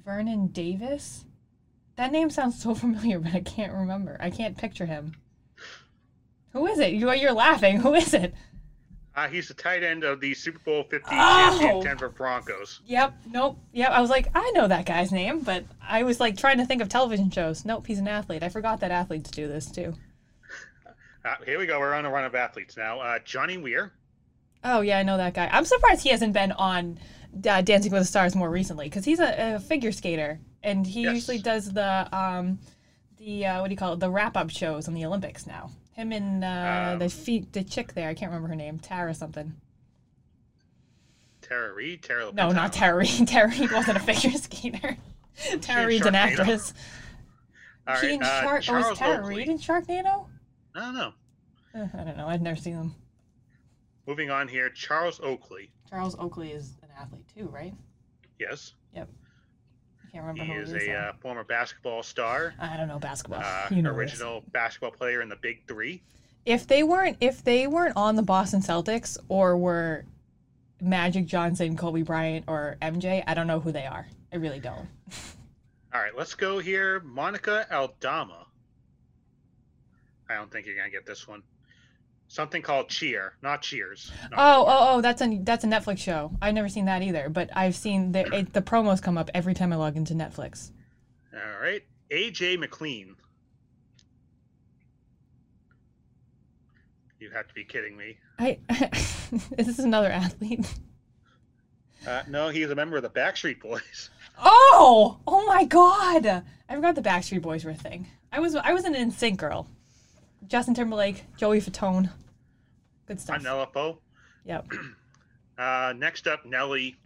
[0.04, 1.26] Vernon Davis?
[1.98, 4.18] That name sounds so familiar, but I can't remember.
[4.20, 5.16] I can't picture him.
[6.54, 6.94] Who is it?
[6.94, 7.80] You, you're laughing.
[7.80, 8.34] Who is it?
[9.16, 11.58] Uh, he's the tight end of the Super Bowl 50 Oh!
[11.60, 12.80] champion Denver Broncos.
[12.86, 13.14] Yep.
[13.30, 13.58] Nope.
[13.74, 13.90] Yep.
[13.90, 16.82] I was like, I know that guy's name, but I was like trying to think
[16.82, 17.66] of television shows.
[17.66, 18.42] Nope, he's an athlete.
[18.44, 19.94] I forgot that athletes do this too.
[21.26, 21.78] Uh, here we go.
[21.80, 23.00] We're on a run of athletes now.
[23.00, 23.92] Uh, Johnny Weir.
[24.64, 25.50] Oh yeah, I know that guy.
[25.52, 26.98] I'm surprised he hasn't been on
[27.50, 31.04] uh, Dancing with the Stars more recently because he's a, a figure skater and he
[31.04, 31.16] Yes.
[31.16, 32.60] usually does the um
[33.18, 35.70] the uh, what do you call it the wrap up shows on the Olympics now.
[35.94, 39.14] Him and uh, the Um, feet the chick there I can't remember her name Tara
[39.14, 39.54] something.
[41.42, 42.04] Tara Reid.
[42.04, 43.28] Tara No, not Tara Reid.
[43.28, 44.98] Tara Reid wasn't a figure skater.
[45.62, 46.74] Tara in Reid's an actress.
[47.88, 48.16] All She right.
[48.16, 49.36] in Uh, Shark- oh, Charles was Tara Oakley.
[49.38, 50.28] Reid in Sharknado?
[50.76, 51.14] I don't know.
[51.76, 52.28] Uh, I don't know.
[52.28, 52.96] I've never seen them.
[54.08, 54.70] Moving on here.
[54.70, 55.72] Charles Oakley.
[55.90, 57.74] Charles Oakley is an athlete too, right?
[58.40, 58.74] Yes.
[58.96, 59.06] I
[60.12, 60.88] can't remember He who is it is.
[60.90, 62.54] a uh, former basketball star.
[62.60, 63.42] I don't know basketball.
[63.44, 66.02] Uh, you know original basketball player in the Big Three.
[66.46, 70.06] If they weren't, if they weren't on the Boston Celtics or were
[70.82, 74.08] Magic Johnson, Kobe Bryant, or MJ, I don't know who they are.
[74.34, 74.88] I really don't.
[75.94, 77.02] All right, let's go here.
[77.02, 78.48] Monica Aldama.
[80.30, 81.44] I don't think you're gonna get this one.
[82.32, 84.10] Something called Cheer, not Cheers.
[84.32, 84.74] not Oh, Cheer.
[84.74, 86.32] oh, oh, that's a that's a Netflix show.
[86.42, 89.54] I've never seen that either, but I've seen the it, the promos come up every
[89.54, 90.72] time I log into Netflix.
[91.34, 93.18] All right, AJ McLean.
[97.20, 98.18] You have to be kidding me.
[98.40, 98.60] I
[99.58, 100.74] is this another athlete?
[102.08, 104.10] Uh, no, he's a member of the Backstreet Boys.
[104.42, 106.26] Oh, oh my God!
[106.26, 108.08] I forgot the Backstreet Boys were a thing.
[108.32, 109.68] I was I was an NSYNC girl.
[110.48, 112.10] Justin Timberlake, Joey Fatone,
[113.08, 113.44] good stuff.
[113.46, 114.00] I'm Poe.
[114.46, 114.68] Yep,
[115.58, 116.98] Uh, next up, Nelly.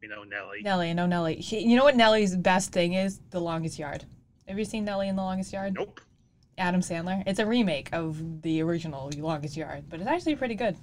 [0.00, 0.62] We know Nelly.
[0.62, 0.90] Nelly.
[0.90, 1.42] I know Nelly.
[1.42, 3.20] She, you know what Nelly's best thing is?
[3.30, 4.04] The Longest Yard.
[4.48, 5.74] Have you seen Nelly in The Longest Yard?
[5.74, 6.00] Nope.
[6.56, 7.22] Adam Sandler.
[7.26, 10.76] It's a remake of the original Longest Yard, but it's actually pretty good.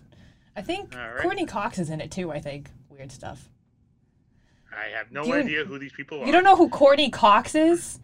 [0.56, 1.18] I think right.
[1.20, 2.32] Courteney Cox is in it too.
[2.32, 3.50] I think weird stuff.
[4.72, 6.26] I have no you- idea who these people are.
[6.26, 8.00] You don't know who Courteney Cox is?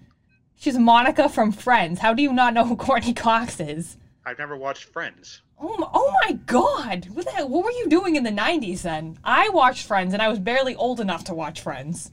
[0.56, 2.00] She's Monica from Friends.
[2.00, 3.98] How do you not know who Courteney Cox is?
[4.26, 5.42] I've never watched Friends.
[5.60, 7.06] Oh my, oh my god!
[7.14, 7.48] What the hell?
[7.50, 9.18] What were you doing in the '90s then?
[9.24, 12.12] I watched Friends, and I was barely old enough to watch Friends.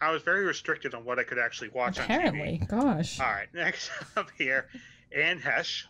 [0.00, 3.18] I was very restricted on what I could actually watch Apparently, gosh.
[3.18, 4.68] All right, next up here,
[5.10, 5.84] Anne Heche.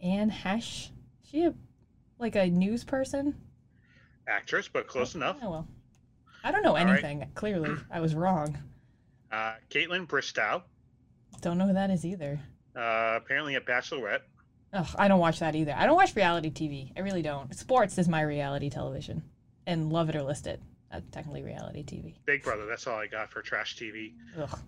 [0.00, 0.90] Anne Heche,
[1.28, 1.54] she a
[2.18, 3.34] like a news person?
[4.28, 5.36] actress, but close enough.
[5.42, 5.68] Oh well,
[6.44, 6.86] I don't know right.
[6.86, 7.28] anything.
[7.34, 8.56] Clearly, I was wrong.
[9.32, 10.62] Uh, Kaitlyn Bristowe,
[11.40, 12.38] Don't know who that is either.
[12.76, 14.20] uh, apparently a bachelorette.
[14.74, 15.74] Ugh, I don't watch that either.
[15.76, 16.92] I don't watch reality TV.
[16.96, 17.54] I really don't.
[17.54, 19.22] Sports is my reality television,
[19.66, 20.60] and Love It or List It.
[20.90, 22.14] That's technically reality TV.
[22.26, 22.66] Big Brother.
[22.66, 24.12] That's all I got for trash TV.
[24.36, 24.58] Ugh.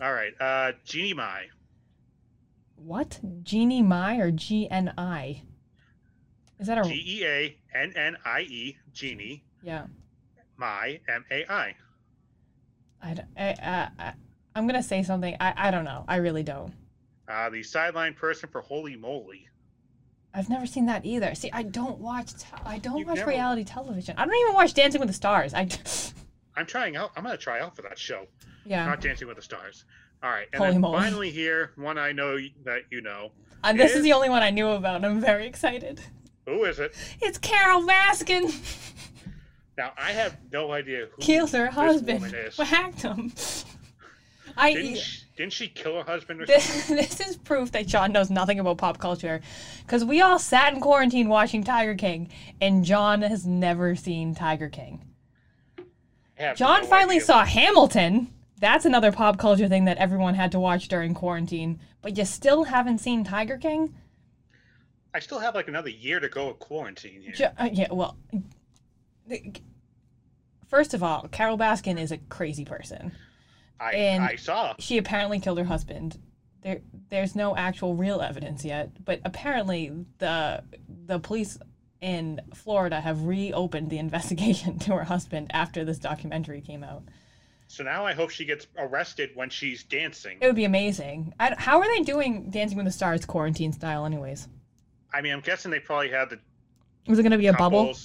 [0.00, 1.46] All right, uh, Jeannie Mai.
[2.76, 3.18] What?
[3.42, 5.42] Genie Mai or G N I?
[6.60, 8.76] Is that a G E A N N I E.
[8.92, 9.42] Genie?
[9.62, 9.86] yeah?
[10.56, 11.74] Mai M A I.
[13.02, 14.14] I, I, I, I
[14.54, 15.36] I'm gonna say something.
[15.40, 16.04] I, I don't know.
[16.06, 16.72] I really don't.
[17.28, 19.48] Uh, the sideline person for Holey Moley.
[20.34, 21.34] I've never seen that either.
[21.34, 22.32] See, I don't watch.
[22.34, 24.16] Te- I don't You've watch never- reality television.
[24.18, 25.54] I don't even watch Dancing with the Stars.
[25.54, 25.68] I
[26.56, 27.12] I'm trying out.
[27.16, 28.26] I'm gonna try out for that show.
[28.66, 28.84] yeah.
[28.84, 29.84] Not Dancing with the Stars.
[30.22, 30.98] All right, and Holy then moly.
[31.02, 33.30] finally here, one I know that you know.
[33.62, 35.04] Uh, this is is- the only one I knew about.
[35.04, 36.00] I'm very excited.
[36.46, 36.94] Who is it?
[37.22, 38.52] It's Carole Baskin.
[39.76, 42.32] Now I have no idea who Killed her husband.
[42.56, 43.32] Whacked him.
[44.56, 44.72] I.
[44.72, 46.96] Didn't she, didn't she kill her husband or This, something?
[46.96, 49.40] this is proof that John knows nothing about pop culture.
[49.82, 52.30] Because we all sat in quarantine watching Tiger King,
[52.60, 55.02] and John has never seen Tiger King.
[56.56, 57.26] John no finally idea.
[57.26, 58.32] saw Hamilton.
[58.58, 61.80] That's another pop culture thing that everyone had to watch during quarantine.
[62.02, 63.94] But you still haven't seen Tiger King?
[65.12, 67.32] I still have like another year to go of quarantine here.
[67.32, 68.16] Jo- uh, yeah, well.
[70.66, 73.12] First of all, Carole Baskin is a crazy person.
[73.80, 74.74] I and- I saw.
[74.78, 76.18] she apparently killed her husband.
[76.62, 80.64] There, there's no actual real evidence yet, but apparently the
[81.06, 81.58] the police
[82.00, 87.02] in Florida have reopened the investigation to her husband after this documentary came out.
[87.66, 90.38] So now I hope she gets arrested when she's dancing.
[90.40, 91.34] It would be amazing.
[91.40, 94.48] I, how are they doing Dancing with the Stars quarantine style, anyways?
[95.12, 96.38] I mean, I'm guessing they probably had the
[97.08, 97.96] Was it going to be a bubble?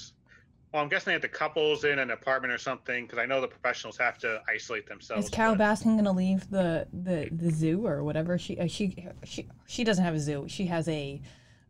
[0.72, 3.42] Well, I'm guessing they had the couples in an apartment or something because I know
[3.42, 5.26] the professionals have to isolate themselves.
[5.26, 8.38] Is Carol but- Baskin going to leave the, the, the zoo or whatever?
[8.38, 10.46] She uh, she she she doesn't have a zoo.
[10.48, 11.22] She has a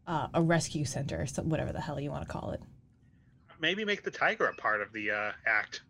[0.06, 2.62] uh, a rescue center, so whatever the hell you want to call it.
[3.60, 5.82] maybe make the tiger a part of the uh, act.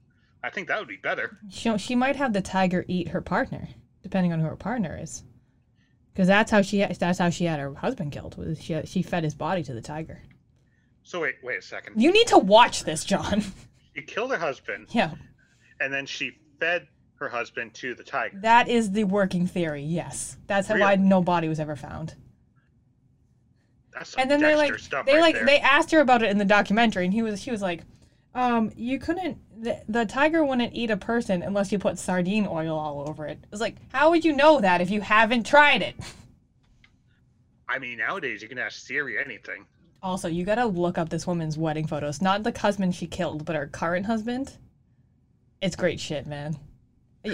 [0.43, 1.37] I think that would be better.
[1.49, 3.69] She she might have the tiger eat her partner,
[4.03, 5.23] depending on who her partner is.
[6.13, 8.37] Because that's how she that's how she had her husband killed.
[8.37, 10.21] Was she she fed his body to the tiger.
[11.09, 11.99] So wait, wait a second.
[11.99, 13.43] You need to watch this, John.
[13.95, 15.15] She killed her husband, yeah,
[15.81, 18.39] and then she fed her husband to the tiger.
[18.41, 19.81] that is the working theory.
[19.81, 22.15] Yes, that's how why no body was ever found.
[23.93, 25.45] That's and then they like stuff they right like there.
[25.47, 27.81] they asked her about it in the documentary and he was she was like
[28.35, 32.77] um you couldn't the, the tiger wouldn't eat a person unless you put sardine oil
[32.77, 35.81] all over it it was like how would you know that if you haven't tried
[35.81, 35.95] it
[37.69, 39.65] I mean, nowadays you can ask Siri anything.
[40.01, 43.55] Also you gotta look up this woman's wedding photos not the husband she killed but
[43.55, 44.57] her current husband
[45.61, 46.57] it's great shit man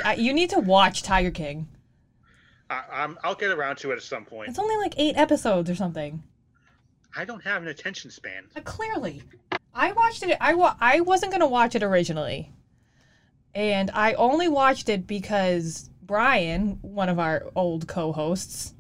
[0.04, 1.68] I, you need to watch tiger king
[2.70, 4.50] I, I'm, I'll get around to it at some point.
[4.50, 6.24] it's only like eight episodes or something
[7.18, 8.44] I don't have an attention span.
[8.58, 9.22] Uh, clearly,
[9.74, 10.38] I watched it.
[10.42, 12.52] I wa- I wasn't gonna watch it originally,
[13.54, 18.74] and I only watched it because Brian, one of our old co-hosts,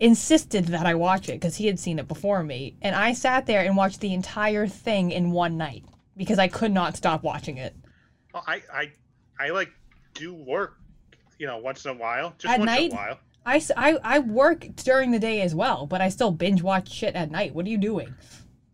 [0.00, 3.46] insisted that I watch it because he had seen it before me, and I sat
[3.46, 5.84] there and watched the entire thing in one night
[6.16, 7.74] because I could not stop watching it.
[8.32, 8.92] Well, I, I,
[9.38, 9.70] I like
[10.14, 10.78] do work,
[11.38, 12.90] you know, once in a while, just At once night?
[12.90, 13.18] in a while.
[13.46, 17.14] I, I, I work during the day as well, but I still binge watch shit
[17.14, 17.54] at night.
[17.54, 18.14] What are you doing?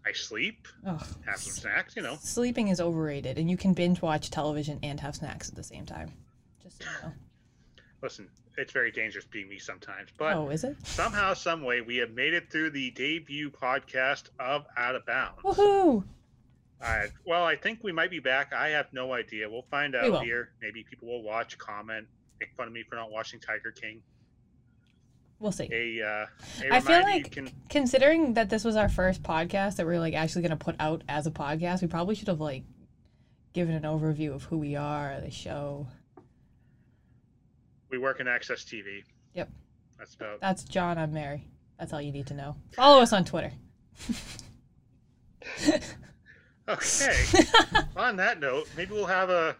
[0.06, 1.04] I sleep, Ugh.
[1.26, 2.16] have some snacks, you know.
[2.20, 5.84] Sleeping is overrated, and you can binge watch television and have snacks at the same
[5.84, 6.12] time.
[6.62, 7.14] Just so you know.
[8.02, 10.76] Listen, it's very dangerous being me sometimes, but oh, is it?
[10.84, 15.40] somehow, some way, we have made it through the debut podcast of Out of Bounds.
[15.42, 16.04] Woohoo!
[16.82, 18.52] Uh, well, I think we might be back.
[18.52, 19.50] I have no idea.
[19.50, 20.50] We'll find We out here.
[20.62, 22.06] Maybe people will watch, comment,
[22.40, 24.02] make fun of me for not watching Tiger King.
[25.38, 25.68] We'll see.
[25.72, 26.26] A, uh,
[26.64, 30.14] a I feel like- can Considering that this was our first podcast that we're like
[30.14, 32.64] actually going to put out as a podcast, we probably should have like
[33.52, 35.86] given an overview of who we are, the show.
[37.90, 39.02] We work in Access TV.
[39.34, 39.50] Yep.
[39.98, 40.40] That's about.
[40.40, 40.98] That's John.
[40.98, 41.46] I'm Mary.
[41.78, 42.56] That's all you need to know.
[42.72, 43.52] Follow us on Twitter.
[46.68, 47.16] Okay.
[47.96, 49.56] on that note, maybe we'll have a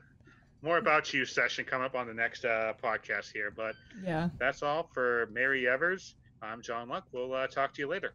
[0.63, 3.51] more about you session come up on the next uh, podcast here.
[3.51, 3.75] But
[4.05, 4.29] yeah.
[4.39, 6.15] that's all for Mary Evers.
[6.43, 7.07] I'm John Luck.
[7.13, 8.15] We'll uh, talk to you later.